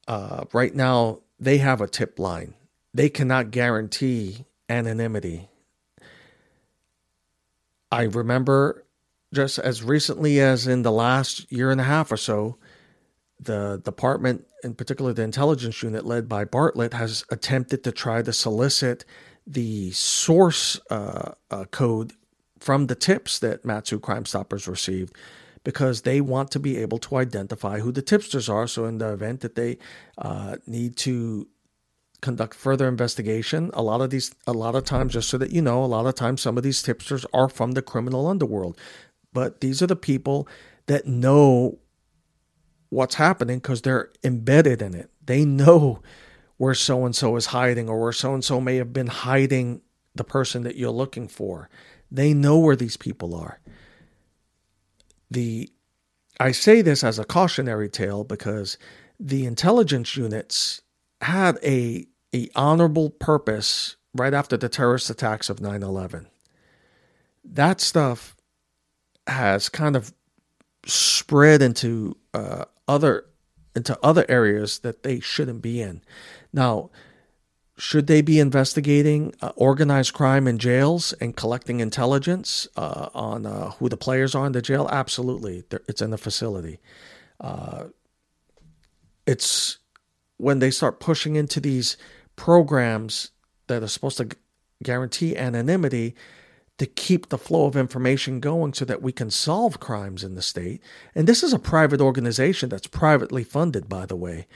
[0.08, 2.54] uh, right now they have a tip line.
[2.94, 5.48] They cannot guarantee anonymity.
[7.90, 8.84] I remember
[9.34, 12.56] just as recently as in the last year and a half or so,
[13.38, 18.32] the department, in particular the intelligence unit led by Bartlett, has attempted to try to
[18.32, 19.04] solicit
[19.46, 22.14] the source uh, uh, code
[22.58, 25.14] from the tips that Mat-Su Crime Stoppers received
[25.62, 28.66] because they want to be able to identify who the tipsters are.
[28.66, 29.78] So, in the event that they
[30.16, 31.48] uh, need to
[32.26, 35.62] conduct further investigation, a lot of these, a lot of times, just so that you
[35.62, 38.76] know, a lot of times some of these tipsters are from the criminal underworld.
[39.32, 40.48] But these are the people
[40.86, 41.78] that know
[42.88, 45.08] what's happening because they're embedded in it.
[45.24, 46.02] They know
[46.56, 49.82] where so and so is hiding or where so and so may have been hiding
[50.16, 51.70] the person that you're looking for.
[52.10, 53.60] They know where these people are.
[55.30, 55.70] The
[56.40, 58.78] I say this as a cautionary tale because
[59.20, 60.82] the intelligence units
[61.20, 66.26] had a a honorable purpose right after the terrorist attacks of 9/11.
[67.44, 68.36] That stuff
[69.26, 70.12] has kind of
[70.86, 73.26] spread into uh, other
[73.74, 76.00] into other areas that they shouldn't be in.
[76.52, 76.90] Now,
[77.78, 83.72] should they be investigating uh, organized crime in jails and collecting intelligence uh, on uh,
[83.72, 84.88] who the players are in the jail?
[84.90, 86.80] Absolutely, it's in the facility.
[87.38, 87.84] Uh,
[89.26, 89.78] it's
[90.38, 91.96] when they start pushing into these
[92.36, 93.30] programs
[93.66, 94.28] that are supposed to
[94.82, 96.14] guarantee anonymity
[96.78, 100.42] to keep the flow of information going so that we can solve crimes in the
[100.42, 100.82] state.
[101.14, 104.46] And this is a private organization that's privately funded, by the way,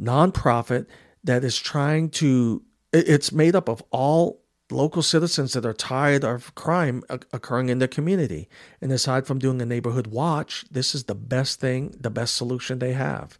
[0.00, 0.86] nonprofit
[1.22, 2.62] that is trying to,
[2.92, 7.88] it's made up of all local citizens that are tired of crime occurring in their
[7.88, 8.48] community.
[8.80, 12.78] And aside from doing a neighborhood watch, this is the best thing, the best solution
[12.78, 13.38] they have.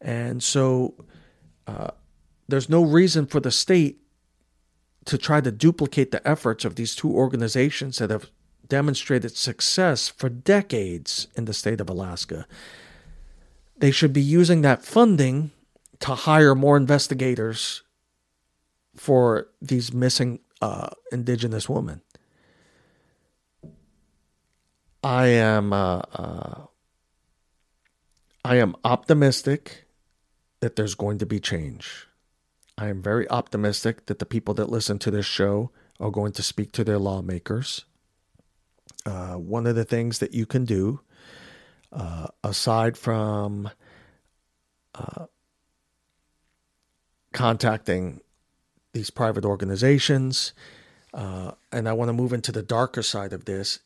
[0.00, 0.94] And so
[1.66, 1.90] uh,
[2.48, 4.00] there's no reason for the state
[5.04, 8.30] to try to duplicate the efforts of these two organizations that have
[8.68, 12.46] demonstrated success for decades in the state of Alaska.
[13.78, 15.52] They should be using that funding
[16.00, 17.82] to hire more investigators
[18.96, 22.00] for these missing uh, indigenous women.
[25.04, 26.66] I am uh, uh,
[28.44, 29.86] I am optimistic
[30.60, 32.08] that there's going to be change.
[32.78, 36.42] I am very optimistic that the people that listen to this show are going to
[36.42, 37.86] speak to their lawmakers.
[39.06, 41.00] Uh, one of the things that you can do,
[41.92, 43.70] uh, aside from
[44.94, 45.26] uh,
[47.32, 48.20] contacting
[48.92, 50.52] these private organizations,
[51.14, 53.80] uh, and I want to move into the darker side of this,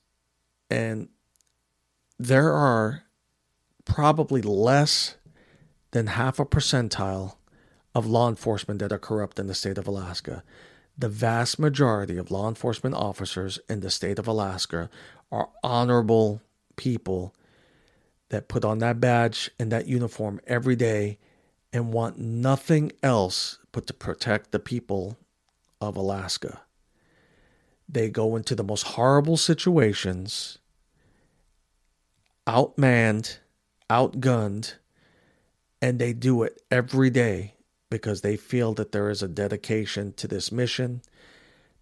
[0.68, 1.08] and
[2.18, 3.04] there are
[3.84, 5.16] probably less
[5.92, 7.36] than half a percentile
[7.94, 10.42] of law enforcement that are corrupt in the state of Alaska.
[10.96, 14.90] The vast majority of law enforcement officers in the state of Alaska
[15.32, 16.42] are honorable
[16.76, 17.34] people
[18.28, 21.18] that put on that badge and that uniform every day
[21.72, 25.16] and want nothing else but to protect the people
[25.80, 26.60] of Alaska.
[27.88, 30.58] They go into the most horrible situations,
[32.46, 33.38] outmanned,
[33.88, 34.74] outgunned,
[35.82, 37.54] and they do it every day
[37.90, 41.02] because they feel that there is a dedication to this mission.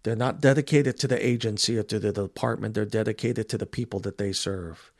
[0.03, 3.99] They're not dedicated to the agency or to the department, they're dedicated to the people
[4.01, 4.91] that they serve.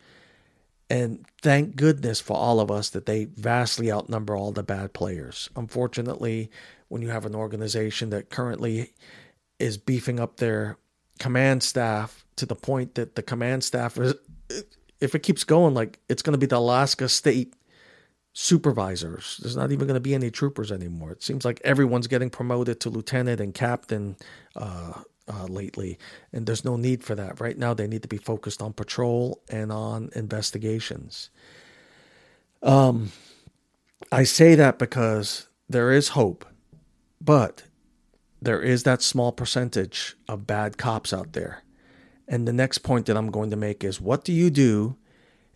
[0.90, 5.50] And thank goodness for all of us that they vastly outnumber all the bad players.
[5.56, 6.50] Unfortunately,
[6.88, 8.94] when you have an organization that currently
[9.60, 10.78] is beefing up their
[11.20, 14.16] command staff to the point that the command staff is,
[15.00, 17.54] if it keeps going, like it's going to be the Alaska State
[18.34, 19.40] supervisors.
[19.42, 21.12] There's not even going to be any troopers anymore.
[21.12, 24.16] It seems like everyone's getting promoted to lieutenant and captain
[24.56, 25.98] uh, uh, lately,
[26.32, 27.40] and there's no need for that.
[27.40, 31.30] Right now, they need to be focused on patrol and on investigations.
[32.62, 33.12] Um,
[34.12, 36.46] I say that because there is hope,
[37.22, 37.64] but
[38.42, 41.64] there is that small percentage of bad cops out there.
[42.28, 44.96] And the next point that I'm going to make is what do you do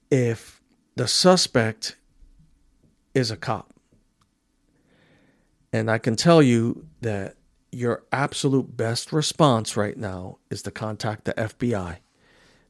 [0.09, 0.61] if
[0.95, 1.95] the suspect
[3.13, 3.73] is a cop?
[5.71, 7.35] And I can tell you that
[7.71, 11.97] your absolute best response right now is to contact the FBI.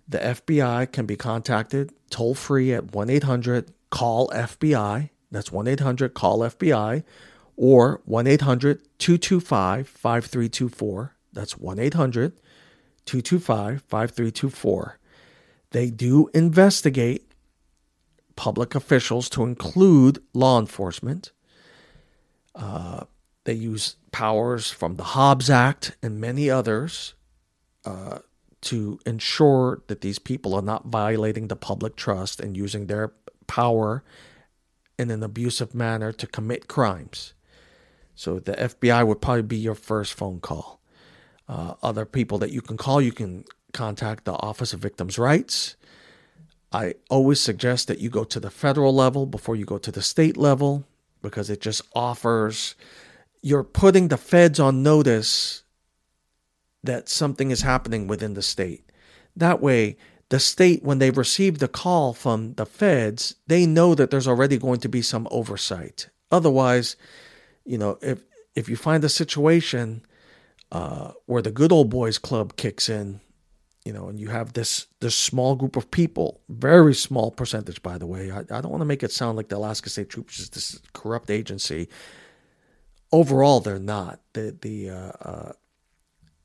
[0.07, 5.09] The FBI can be contacted toll free at 1 800 call FBI.
[5.31, 7.03] That's 1 800 call FBI
[7.55, 11.15] or 1 800 225 5324.
[11.33, 12.33] That's 1 800
[13.05, 14.99] 225 5324.
[15.71, 17.32] They do investigate
[18.35, 21.31] public officials to include law enforcement.
[22.55, 23.05] Uh,
[23.45, 27.13] they use powers from the Hobbs Act and many others
[27.85, 28.19] uh,
[28.61, 33.11] to ensure that these people are not violating the public trust and using their
[33.47, 34.03] power
[34.97, 37.33] in an abusive manner to commit crimes.
[38.15, 40.79] So the FBI would probably be your first phone call.
[41.47, 45.75] Uh, other people that you can call, you can contact the Office of Victims' Rights.
[46.73, 50.01] I always suggest that you go to the federal level before you go to the
[50.01, 50.85] state level
[51.21, 52.75] because it just offers,
[53.41, 55.63] you're putting the feds on notice
[56.83, 58.91] that something is happening within the state.
[59.35, 59.97] That way,
[60.29, 64.57] the state, when they receive the call from the feds, they know that there's already
[64.57, 66.09] going to be some oversight.
[66.31, 66.95] Otherwise,
[67.65, 68.23] you know, if
[68.55, 70.05] if you find a situation
[70.71, 73.21] uh, where the good old boys club kicks in,
[73.85, 77.97] you know, and you have this this small group of people, very small percentage, by
[77.97, 78.31] the way.
[78.31, 80.79] I, I don't want to make it sound like the Alaska State Troops is this
[80.93, 81.89] corrupt agency.
[83.11, 84.21] Overall, they're not.
[84.33, 85.51] The the uh, uh,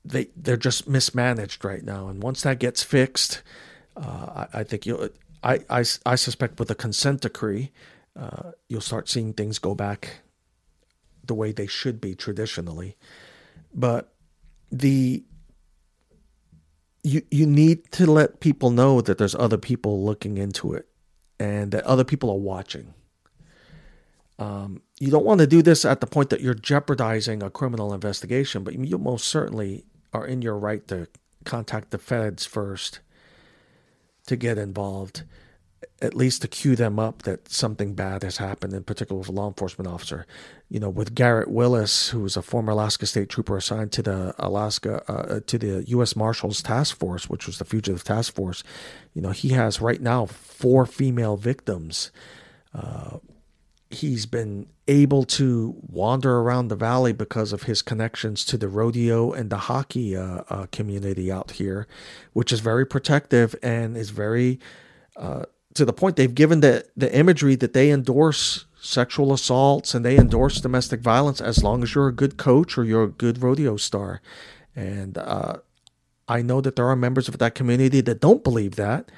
[0.03, 3.41] they they're just mismanaged right now, and once that gets fixed,
[3.95, 5.09] uh, I, I, think you.
[5.41, 7.71] I, I I suspect with a consent decree,
[8.17, 10.21] uh, you'll start seeing things go back
[11.25, 12.97] the way they should be traditionally.
[13.73, 14.13] But
[14.71, 15.23] the
[17.03, 20.87] you you need to let people know that there's other people looking into it
[21.39, 22.93] and that other people are watching.
[24.37, 27.93] Um, you don't want to do this at the point that you're jeopardizing a criminal
[27.93, 31.07] investigation, but you most certainly are in your right to
[31.43, 32.99] contact the feds first
[34.27, 35.23] to get involved
[36.01, 39.33] at least to cue them up that something bad has happened, in particular with a
[39.33, 40.25] law enforcement officer.
[40.69, 44.33] You know, with Garrett Willis, who was a former Alaska State Trooper assigned to the
[44.39, 46.15] Alaska uh, uh to the U.S.
[46.15, 48.63] Marshals Task Force, which was the Fugitive Task Force.
[49.13, 52.11] You know, he has right now four female victims.
[52.73, 53.17] Uh,
[53.89, 59.31] he's been able to wander around the valley because of his connections to the rodeo
[59.31, 61.87] and the hockey uh, uh community out here,
[62.33, 64.59] which is very protective and is very
[65.15, 65.43] uh,
[65.73, 70.17] to the point they've given the, the imagery that they endorse sexual assaults and they
[70.17, 73.77] endorse domestic violence as long as you're a good coach or you're a good rodeo
[73.77, 74.21] star.
[74.75, 75.57] And uh,
[76.27, 79.11] I know that there are members of that community that don't believe that,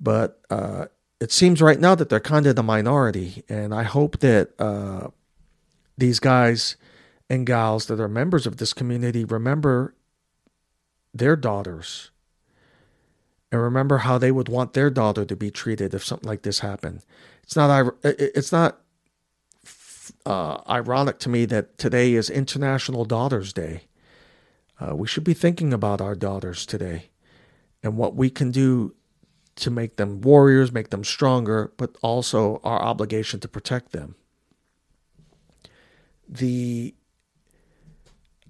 [0.00, 0.86] but uh,
[1.20, 3.44] it seems right now that they're kind of the minority.
[3.48, 5.08] And I hope that uh,
[5.96, 6.76] these guys
[7.28, 9.94] and gals that are members of this community remember
[11.12, 12.10] their daughters
[13.54, 16.58] and remember how they would want their daughter to be treated if something like this
[16.58, 17.02] happened.
[17.44, 18.80] It's not it's not
[20.26, 23.82] uh, ironic to me that today is International Daughters Day.
[24.80, 27.10] Uh, we should be thinking about our daughters today
[27.80, 28.92] and what we can do
[29.54, 34.16] to make them warriors, make them stronger, but also our obligation to protect them.
[36.28, 36.92] The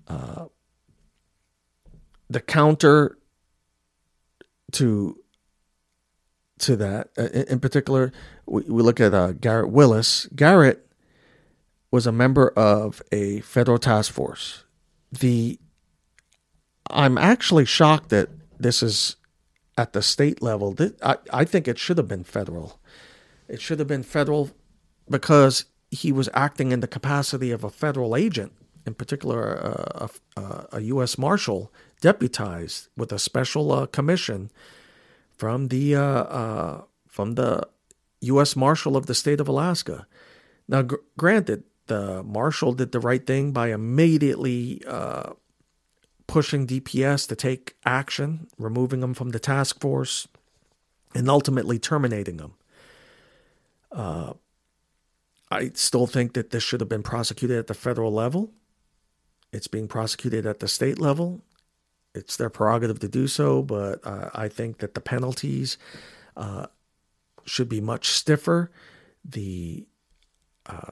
[0.09, 0.47] uh,
[2.31, 3.19] the counter
[4.75, 5.19] to
[6.59, 7.11] to that.
[7.19, 8.13] Uh, in, in particular,
[8.47, 10.27] we, we, look at uh, Garrett Willis.
[10.35, 10.87] Garrett
[11.91, 14.65] was a member of a federal task force.
[15.13, 15.59] The
[16.91, 19.17] I'm actually shocked that this is
[19.77, 20.77] at the state level.
[21.03, 22.81] I, I think it should have been federal.
[23.49, 24.51] It should have been federal
[25.09, 28.53] because he was acting in the capacity of a federal agent,
[28.87, 31.19] in particular uh, a, a, a U.S.
[31.19, 34.51] Marshal deputized with a special uh, commission
[35.37, 37.67] from the uh, uh, from the
[38.23, 38.57] U.S.
[38.57, 40.07] Marshal of the state of Alaska.
[40.69, 45.35] Now, gr- granted, the marshal did the right thing by immediately uh,
[46.27, 50.27] pushing DPS to take action, removing them from the task force,
[51.15, 52.55] and ultimately terminating them.
[53.93, 54.33] Uh,
[55.51, 58.53] I still think that this should have been prosecuted at the federal level.
[59.53, 61.43] It's being prosecuted at the state level.
[62.15, 65.77] It's their prerogative to do so, but uh, I think that the penalties
[66.37, 66.67] uh,
[67.45, 68.71] should be much stiffer.
[69.25, 69.87] The
[70.67, 70.91] uh,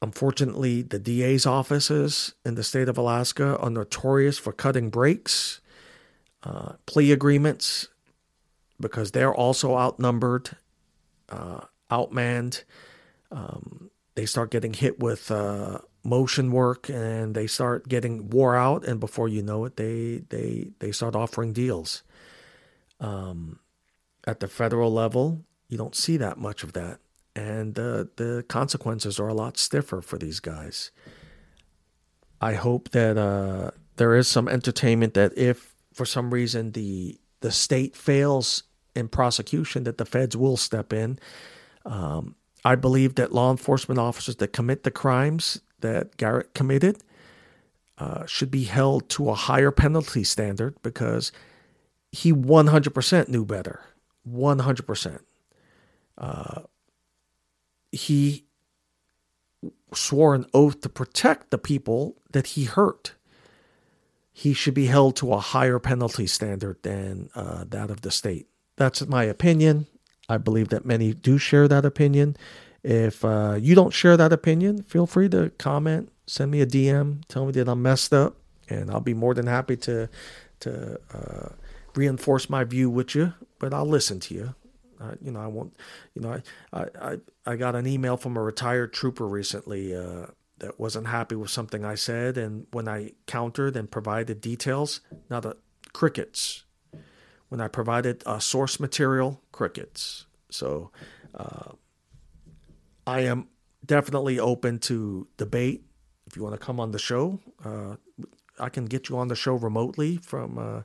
[0.00, 5.60] unfortunately, the DA's offices in the state of Alaska are notorious for cutting breaks,
[6.42, 7.88] uh, plea agreements,
[8.80, 10.56] because they're also outnumbered,
[11.28, 11.60] uh,
[11.90, 12.64] outmanned.
[13.30, 18.84] Um, they start getting hit with uh, motion work and they start getting wore out,
[18.84, 22.02] and before you know it, they they they start offering deals.
[23.00, 23.58] Um,
[24.26, 27.00] at the federal level, you don't see that much of that,
[27.34, 30.90] and uh, the consequences are a lot stiffer for these guys.
[32.40, 37.50] I hope that uh, there is some entertainment that if for some reason the the
[37.50, 41.18] state fails in prosecution, that the feds will step in.
[41.84, 47.02] Um, I believe that law enforcement officers that commit the crimes that Garrett committed
[47.98, 51.30] uh, should be held to a higher penalty standard because
[52.10, 53.80] he 100% knew better.
[54.28, 55.18] 100%.
[56.16, 56.62] Uh,
[57.92, 58.46] he
[59.92, 63.12] swore an oath to protect the people that he hurt.
[64.32, 68.48] He should be held to a higher penalty standard than uh, that of the state.
[68.76, 69.86] That's my opinion.
[70.28, 72.36] I believe that many do share that opinion.
[72.84, 77.22] If uh, you don't share that opinion, feel free to comment, send me a DM,
[77.28, 78.36] tell me that I'm messed up,
[78.68, 80.08] and I'll be more than happy to
[80.60, 81.48] to uh,
[81.94, 83.32] reinforce my view with you.
[83.58, 84.54] But I'll listen to you.
[85.20, 85.76] You know, I won't.
[86.14, 86.40] You know,
[86.72, 90.26] I, I I got an email from a retired trooper recently uh,
[90.58, 95.44] that wasn't happy with something I said, and when I countered and provided details, not
[95.44, 95.56] a
[95.92, 96.64] crickets.
[97.48, 100.26] When I provided uh, source material, crickets.
[100.50, 100.90] So
[101.34, 101.72] uh,
[103.06, 103.48] I am
[103.84, 105.84] definitely open to debate.
[106.26, 107.96] If you want to come on the show, uh,
[108.58, 110.82] I can get you on the show remotely from uh,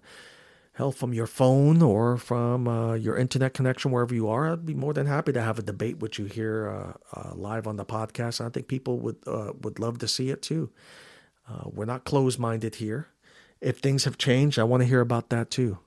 [0.73, 4.51] hell from your phone or from uh, your internet connection wherever you are.
[4.51, 7.67] I'd be more than happy to have a debate with you here uh, uh, live
[7.67, 8.43] on the podcast.
[8.45, 10.71] I think people would uh, would love to see it too.
[11.65, 13.07] we're not closed minded here.
[13.61, 15.79] If things have changed, I want to hear about that too.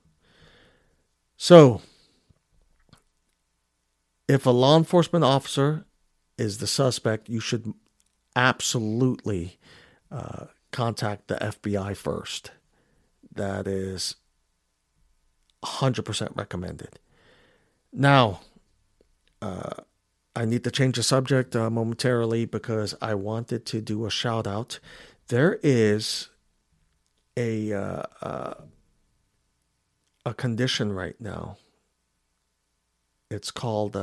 [1.37, 1.81] So,
[4.27, 5.85] if a law enforcement officer
[6.37, 7.73] is the suspect, you should
[8.35, 9.57] absolutely
[10.11, 12.51] uh, contact the FBI first.
[13.33, 14.15] That is
[15.63, 16.99] 100% recommended.
[17.91, 18.41] Now,
[19.41, 19.71] uh,
[20.35, 24.47] I need to change the subject uh, momentarily because I wanted to do a shout
[24.47, 24.79] out.
[25.27, 26.29] There is
[27.37, 28.53] a uh, uh
[30.25, 31.57] a condition right now.
[33.29, 33.95] It's called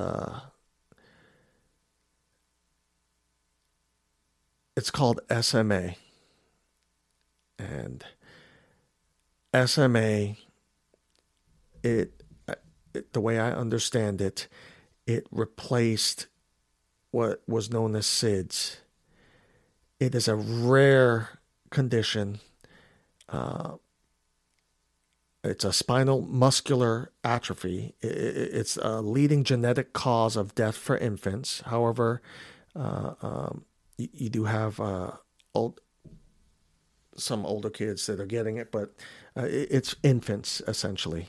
[4.76, 5.94] it's called SMA.
[7.58, 8.04] And
[9.66, 10.36] SMA,
[11.82, 12.22] it,
[12.94, 14.48] it, the way I understand it,
[15.06, 16.26] it replaced
[17.10, 18.76] what was known as SIDS.
[19.98, 21.40] It is a rare
[21.70, 22.40] condition.
[23.28, 23.74] Uh,
[25.42, 27.94] it's a spinal muscular atrophy.
[28.00, 31.62] It's a leading genetic cause of death for infants.
[31.66, 32.20] However,
[32.76, 33.64] uh, um,
[34.00, 35.12] you, you do have uh,
[35.54, 35.80] old
[37.16, 38.94] some older kids that are getting it, but
[39.36, 41.28] uh, it's infants essentially,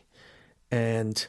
[0.69, 1.28] and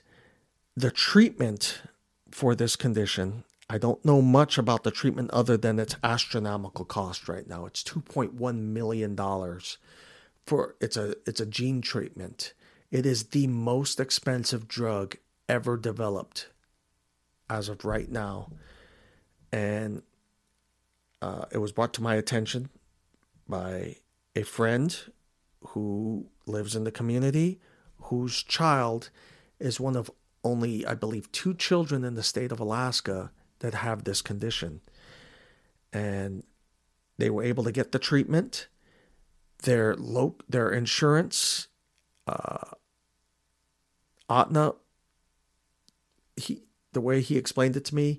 [0.76, 1.82] the treatment
[2.30, 3.44] for this condition.
[3.68, 7.64] I don't know much about the treatment other than its astronomical cost right now.
[7.64, 9.78] It's two point one million dollars
[10.46, 12.52] for it's a it's a gene treatment.
[12.90, 15.16] It is the most expensive drug
[15.48, 16.48] ever developed
[17.48, 18.50] as of right now.
[19.50, 20.02] And
[21.22, 22.68] uh, it was brought to my attention
[23.48, 23.96] by
[24.34, 24.98] a friend
[25.68, 27.60] who lives in the community
[28.02, 29.10] whose child
[29.60, 30.10] is one of
[30.42, 34.80] only, I believe, two children in the state of Alaska that have this condition.
[35.92, 36.42] And
[37.18, 38.66] they were able to get the treatment.
[39.62, 41.68] Their lo- their insurance,
[42.26, 42.72] uh,
[44.28, 44.72] Aetna,
[46.34, 48.18] he the way he explained it to me,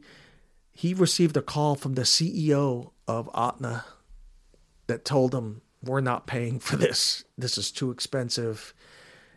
[0.72, 3.86] he received a call from the CEO of Aetna
[4.88, 7.24] that told him, We're not paying for this.
[7.38, 8.74] This is too expensive.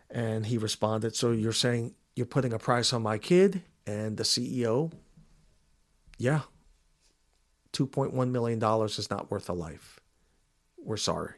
[0.09, 4.23] And he responded, So you're saying you're putting a price on my kid And the
[4.23, 4.91] CEO,
[6.17, 6.41] yeah,
[7.73, 9.99] $2.1 million is not worth a life.
[10.83, 11.33] We're sorry.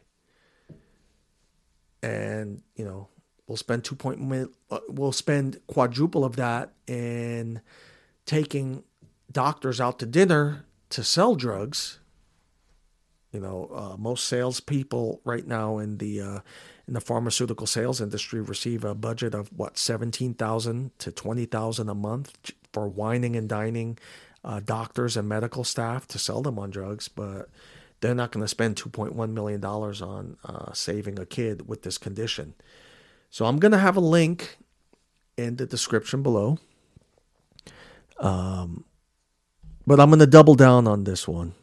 [2.01, 3.09] And, you know,
[3.45, 3.95] we'll spend 2.
[3.95, 7.61] Point, uh, we'll spend quadruple of that in
[8.25, 8.83] taking
[9.31, 11.99] doctors out to dinner to sell drugs.
[13.31, 16.39] You know, uh, most salespeople right now in the uh,
[16.87, 21.89] in the pharmaceutical sales industry receive a budget of what seventeen thousand to twenty thousand
[21.89, 22.35] a month
[22.73, 23.99] for wining and dining
[24.43, 27.49] uh, doctors and medical staff to sell them on drugs, but
[28.01, 31.67] they're not going to spend two point one million dollars on uh, saving a kid
[31.67, 32.55] with this condition.
[33.29, 34.57] So I'm going to have a link
[35.37, 36.57] in the description below.
[38.19, 38.85] Um,
[39.85, 41.53] but I'm going to double down on this one.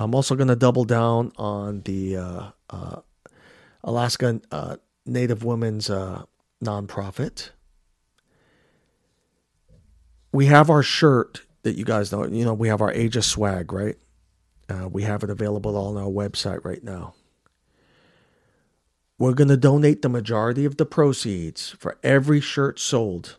[0.00, 3.00] I'm also going to double down on the uh, uh,
[3.84, 6.22] Alaska uh, Native Women's uh,
[6.64, 7.50] nonprofit.
[10.32, 12.24] We have our shirt that you guys know.
[12.24, 13.96] You know, we have our Aegis swag, right?
[14.70, 17.12] Uh, we have it available on our website right now.
[19.18, 23.36] We're going to donate the majority of the proceeds for every shirt sold.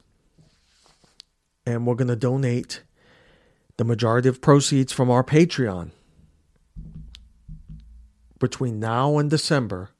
[1.65, 2.83] And we're going to donate
[3.77, 5.89] the majority of proceeds from our Patreon
[8.41, 9.91] between now and December,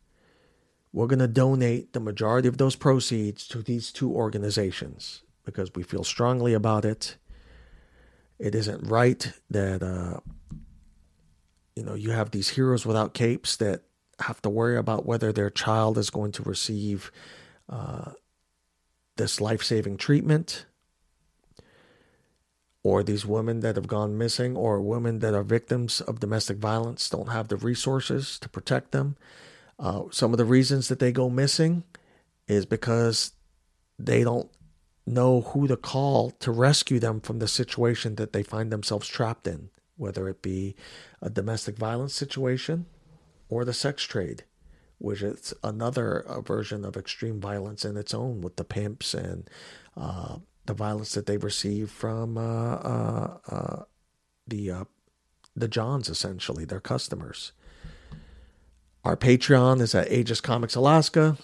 [0.92, 5.84] we're going to donate the majority of those proceeds to these two organizations because we
[5.84, 7.16] feel strongly about it.
[8.38, 10.20] It isn't right that uh,
[11.76, 13.84] you know you have these heroes without capes that
[14.20, 17.12] have to worry about whether their child is going to receive
[17.70, 18.12] uh,
[19.16, 20.66] this life-saving treatment
[22.84, 27.10] or these women that have gone missing or women that are victims of domestic violence
[27.10, 29.16] don't have the resources to protect them.
[29.78, 31.84] Uh, some of the reasons that they go missing
[32.48, 33.34] is because
[34.00, 34.50] they don't
[35.06, 39.48] know who to call to rescue them from the situation that they find themselves trapped
[39.48, 40.76] in, whether it be
[41.22, 42.86] a domestic violence situation
[43.50, 44.44] or the sex trade,
[44.98, 49.50] which is another uh, version of extreme violence in its own with the pimps and
[49.98, 53.84] uh, the violence that they receive from uh, uh, uh,
[54.47, 54.84] the uh,
[55.55, 57.51] the Johns, essentially their customers.
[59.03, 61.38] Our Patreon is at Aegis Comics Alaska.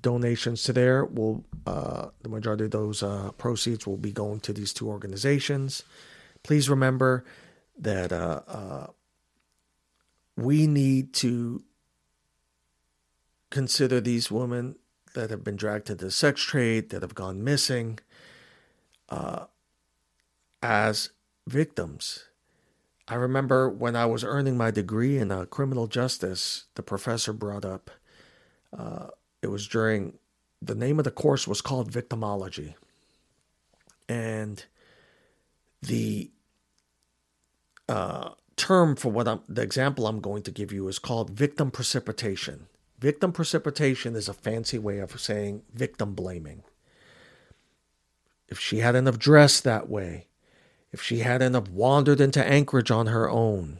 [0.00, 4.52] Donations to there will uh, the majority of those uh, proceeds will be going to
[4.52, 5.84] these two organizations.
[6.42, 7.24] Please remember
[7.78, 8.12] that
[10.36, 11.62] we need to
[13.50, 14.76] consider these women
[15.14, 17.98] that have been dragged to the sex trade, that have gone missing,
[19.12, 19.44] uh,
[20.62, 21.10] as
[21.46, 22.24] victims.
[23.06, 27.64] I remember when I was earning my degree in uh, criminal justice, the professor brought
[27.64, 27.90] up,
[28.76, 29.08] uh,
[29.42, 30.14] it was during,
[30.62, 32.74] the name of the course was called Victimology.
[34.08, 34.64] And
[35.82, 36.30] the
[37.88, 41.70] uh, term for what I'm, the example I'm going to give you is called victim
[41.70, 42.68] precipitation.
[42.98, 46.62] Victim precipitation is a fancy way of saying victim blaming
[48.52, 50.26] if she hadn't have dressed that way,
[50.92, 53.78] if she hadn't have wandered into Anchorage on her own,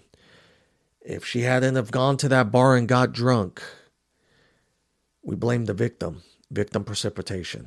[1.03, 3.63] if she hadn't have gone to that bar and got drunk,
[5.23, 7.67] we blame the victim, victim precipitation.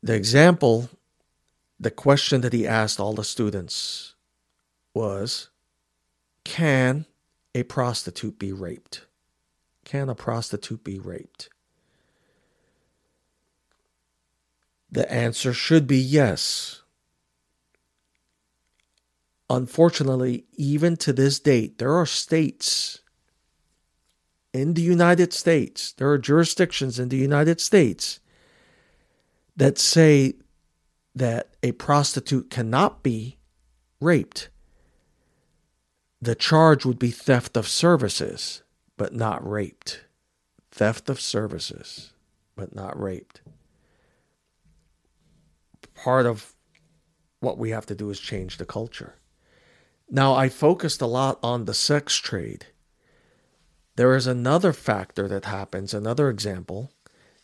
[0.00, 0.88] The example,
[1.80, 4.14] the question that he asked all the students
[4.94, 5.48] was
[6.44, 7.04] Can
[7.52, 9.06] a prostitute be raped?
[9.84, 11.48] Can a prostitute be raped?
[14.92, 16.82] The answer should be yes.
[19.48, 23.00] Unfortunately, even to this date, there are states
[24.52, 28.18] in the United States, there are jurisdictions in the United States
[29.56, 30.34] that say
[31.14, 33.38] that a prostitute cannot be
[34.00, 34.48] raped.
[36.20, 38.62] The charge would be theft of services,
[38.96, 40.04] but not raped.
[40.72, 42.12] Theft of services,
[42.56, 43.40] but not raped
[46.02, 46.54] part of
[47.40, 49.16] what we have to do is change the culture.
[50.10, 52.66] Now, I focused a lot on the sex trade.
[53.96, 56.90] There is another factor that happens, another example,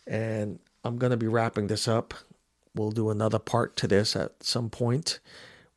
[0.06, 2.14] and I'm going to be wrapping this up.
[2.74, 5.20] We'll do another part to this at some point.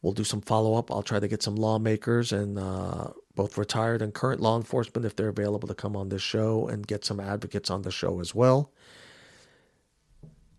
[0.01, 0.91] We'll do some follow up.
[0.91, 5.15] I'll try to get some lawmakers and uh, both retired and current law enforcement, if
[5.15, 8.33] they're available, to come on this show and get some advocates on the show as
[8.33, 8.71] well.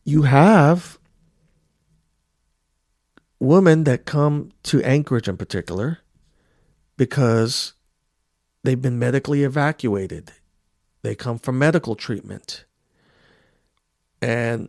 [0.04, 0.98] You have
[3.40, 5.98] women that come to Anchorage in particular
[6.96, 7.72] because
[8.62, 10.32] they've been medically evacuated.
[11.02, 12.66] They come for medical treatment.
[14.20, 14.68] And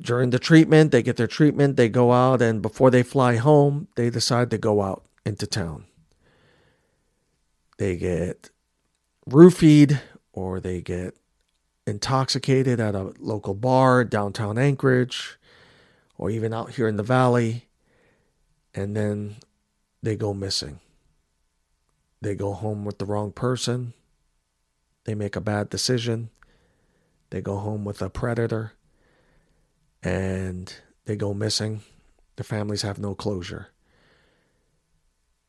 [0.00, 3.88] during the treatment, they get their treatment, they go out, and before they fly home,
[3.96, 5.84] they decide to go out into town.
[7.76, 8.50] They get
[9.28, 10.00] roofied
[10.32, 11.14] or they get
[11.86, 15.38] intoxicated at a local bar downtown Anchorage
[16.18, 17.68] or even out here in the valley,
[18.74, 19.36] and then
[20.02, 20.80] they go missing.
[22.20, 23.94] They go home with the wrong person.
[25.04, 26.30] They make a bad decision.
[27.30, 28.72] They go home with a predator
[30.02, 31.82] and they go missing.
[32.36, 33.68] The families have no closure.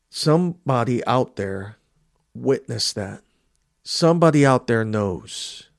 [0.09, 1.77] Somebody out there
[2.33, 3.21] witnessed that.
[3.83, 5.69] Somebody out there knows.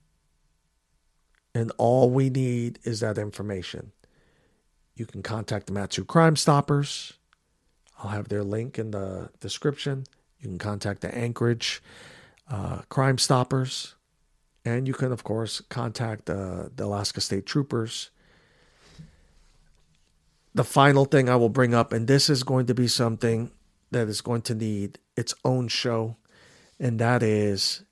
[1.55, 3.93] And all we need is that information.
[5.01, 7.15] You can contact the Mat-Su Crime Stoppers.
[7.99, 10.05] I'll have their link in the description.
[10.39, 11.83] You can contact the Anchorage
[12.51, 13.95] uh, Crime Stoppers.
[14.63, 18.11] And you can, of course, contact uh, the Alaska State Troopers
[20.55, 23.51] the final thing I will bring up, and this is going to be something
[23.91, 26.17] that is going to need its own show,
[26.79, 27.85] and that is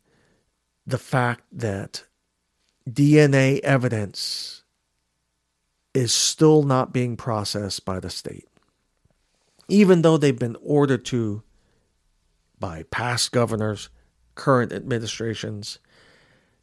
[0.87, 2.05] the fact that
[2.89, 4.65] DNA evidence
[5.95, 8.47] is still not being processed by the state.
[9.69, 11.43] Even though they've been ordered to
[12.59, 13.89] by past governors,
[14.35, 15.79] current administrations,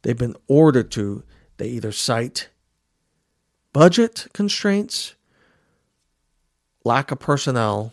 [0.02, 1.22] they've been ordered to,
[1.56, 2.48] they either cite
[3.72, 5.14] budget constraints
[6.86, 7.92] lack of personnel,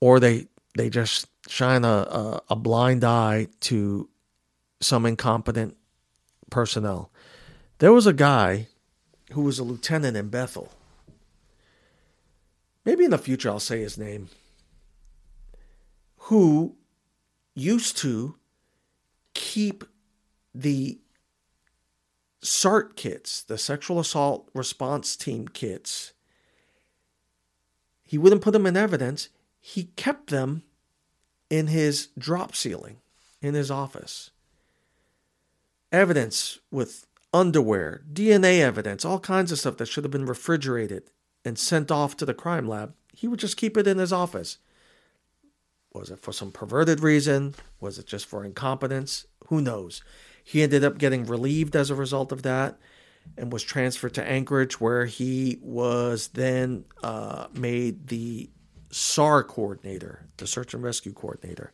[0.00, 4.08] or they they just shine a, a, a blind eye to
[4.80, 5.76] some incompetent
[6.50, 7.10] personnel.
[7.78, 8.68] There was a guy
[9.32, 10.72] who was a lieutenant in Bethel.
[12.84, 14.28] Maybe in the future I'll say his name.
[16.18, 16.76] Who
[17.54, 18.36] used to
[19.34, 19.84] keep
[20.54, 20.98] the
[22.42, 26.12] SART kits, the sexual assault response team kits,
[28.04, 29.28] he wouldn't put them in evidence.
[29.60, 30.62] He kept them
[31.50, 32.98] in his drop ceiling
[33.42, 34.30] in his office.
[35.90, 41.10] Evidence with underwear, DNA evidence, all kinds of stuff that should have been refrigerated
[41.44, 42.94] and sent off to the crime lab.
[43.12, 44.58] He would just keep it in his office.
[45.92, 47.54] Was it for some perverted reason?
[47.80, 49.26] Was it just for incompetence?
[49.48, 50.02] Who knows?
[50.44, 52.78] He ended up getting relieved as a result of that
[53.36, 58.50] and was transferred to Anchorage, where he was then uh, made the
[58.90, 61.72] SAR coordinator, the search and rescue coordinator.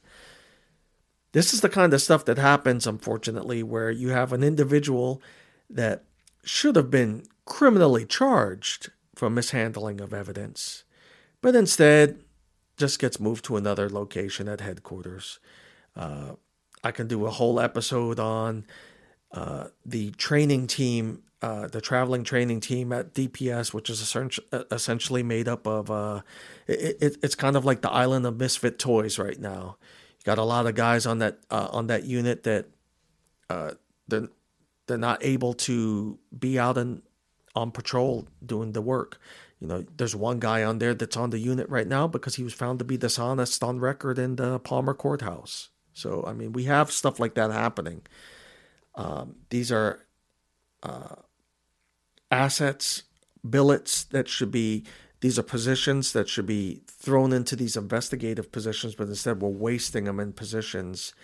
[1.32, 5.22] This is the kind of stuff that happens, unfortunately, where you have an individual
[5.74, 6.04] that
[6.44, 10.84] should have been criminally charged for mishandling of evidence,
[11.40, 12.20] but instead
[12.76, 15.38] just gets moved to another location at headquarters.
[15.94, 16.32] Uh,
[16.82, 18.64] I can do a whole episode on
[19.30, 24.00] uh, the training team uh, the traveling training team at DPS, which is
[24.70, 26.22] essentially made up of, uh,
[26.68, 29.76] it, it, it's kind of like the island of misfit toys right now.
[30.18, 32.66] You got a lot of guys on that uh, on that unit that
[33.50, 33.72] uh,
[34.06, 34.28] they're
[34.86, 37.02] they're not able to be out and
[37.54, 39.20] on patrol doing the work.
[39.60, 42.42] You know, there's one guy on there that's on the unit right now because he
[42.42, 45.68] was found to be dishonest on record in the Palmer courthouse.
[45.92, 48.02] So I mean, we have stuff like that happening.
[48.94, 50.00] Um, these are
[50.82, 51.16] uh,
[52.30, 53.04] assets,
[53.48, 54.84] billets that should be
[55.22, 60.04] these are positions that should be thrown into these investigative positions, but instead we're wasting
[60.04, 61.14] them in positions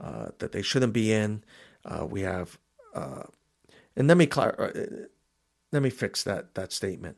[0.00, 1.44] uh, that they shouldn't be in.
[1.84, 2.58] Uh, we have,
[2.96, 3.24] uh,
[3.96, 4.70] and let me clar- uh,
[5.72, 7.16] let me fix that that statement.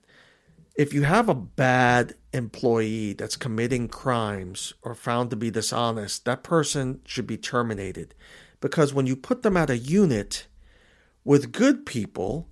[0.74, 6.42] If you have a bad employee that's committing crimes or found to be dishonest, that
[6.42, 8.14] person should be terminated,
[8.60, 10.46] because when you put them at a unit
[11.24, 12.48] with good people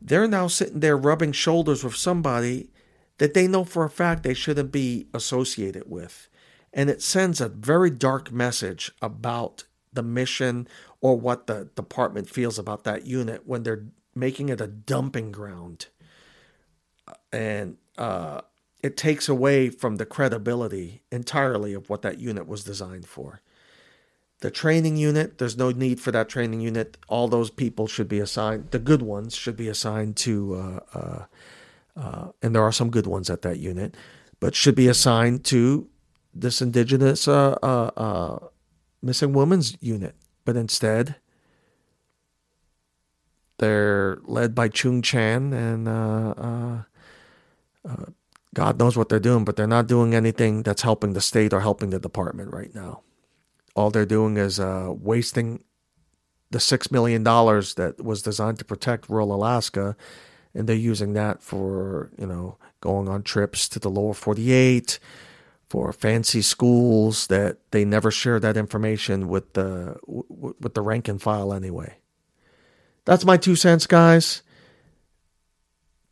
[0.00, 2.70] they're now sitting there rubbing shoulders with somebody
[3.18, 6.28] that they know for a fact they shouldn't be associated with.
[6.72, 10.68] And it sends a very dark message about the mission
[11.00, 13.84] or what the department feels about that unit when they're
[14.14, 15.86] making it a dumping ground.
[17.32, 18.40] And uh,
[18.82, 23.40] it takes away from the credibility entirely of what that unit was designed for.
[24.40, 26.96] The training unit, there's no need for that training unit.
[27.08, 31.24] All those people should be assigned, the good ones should be assigned to, uh, uh,
[31.96, 33.96] uh, and there are some good ones at that unit,
[34.38, 35.88] but should be assigned to
[36.32, 38.38] this indigenous uh, uh, uh,
[39.02, 40.14] missing women's unit.
[40.48, 41.16] But instead,
[43.58, 46.82] they're led by Chung Chan, and uh, uh,
[47.86, 48.04] uh,
[48.54, 51.60] God knows what they're doing, but they're not doing anything that's helping the state or
[51.60, 53.02] helping the department right now.
[53.76, 55.64] All they're doing is uh, wasting
[56.50, 59.96] the $6 million that was designed to protect rural Alaska
[60.54, 64.98] and they're using that for you know going on trips to the lower 48
[65.68, 71.20] for fancy schools that they never share that information with the with the rank and
[71.20, 71.96] file anyway.
[73.04, 74.42] That's my two cents, guys.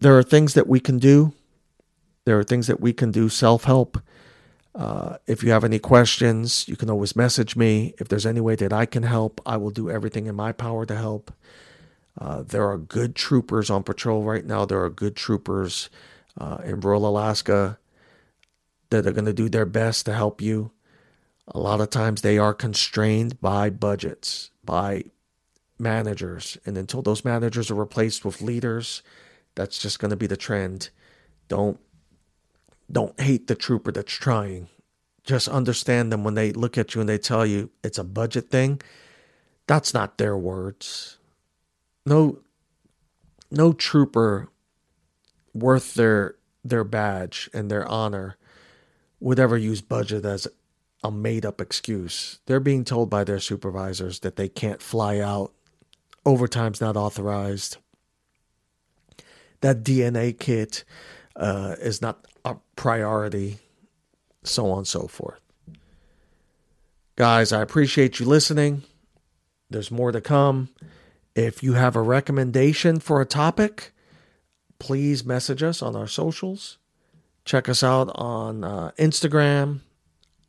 [0.01, 1.33] There are things that we can do.
[2.25, 3.99] There are things that we can do self help.
[4.75, 7.95] Uh, if you have any questions, you can always message me.
[7.99, 10.85] If there's any way that I can help, I will do everything in my power
[10.85, 11.33] to help.
[12.19, 14.67] Uh, there are good troopers on patrol right now.
[14.67, 15.89] There are good troopers
[16.39, 17.79] uh, in rural Alaska
[18.91, 20.73] that are going to do their best to help you.
[21.49, 25.05] A lot of times they are constrained by budgets, by
[25.79, 26.59] managers.
[26.67, 29.03] And until those managers are replaced with leaders,
[29.55, 30.91] that's just going to be the trend.
[31.49, 31.79] Don't
[32.91, 34.69] don't hate the trooper that's trying.
[35.25, 38.49] Just understand them when they look at you and they tell you it's a budget
[38.49, 38.81] thing.
[39.67, 41.19] That's not their words.
[42.05, 42.39] No
[43.51, 44.49] no trooper
[45.53, 48.37] worth their their badge and their honor
[49.27, 50.47] would ever use budget as
[51.03, 52.39] a made up excuse.
[52.47, 55.53] They're being told by their supervisors that they can't fly out.
[56.25, 57.79] Overtime's not authorized.
[59.63, 60.85] That DNA kit
[61.35, 63.59] uh, is not a priority,
[64.45, 65.41] so on and so forth.
[67.17, 68.85] Guys, I appreciate you listening.
[69.69, 70.69] There's more to come.
[71.35, 73.93] If you have a recommendation for a topic,
[74.79, 76.79] please message us on our socials.
[77.47, 79.81] Check us out on uh, Instagram,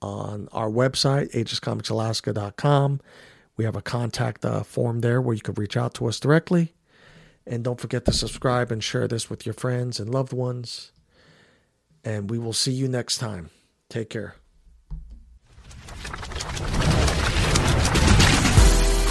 [0.01, 3.01] on our website, aegiscomicsalaska.com.
[3.55, 6.73] We have a contact uh, form there where you can reach out to us directly.
[7.45, 10.91] And don't forget to subscribe and share this with your friends and loved ones.
[12.03, 13.51] And we will see you next time.
[13.89, 14.35] Take care.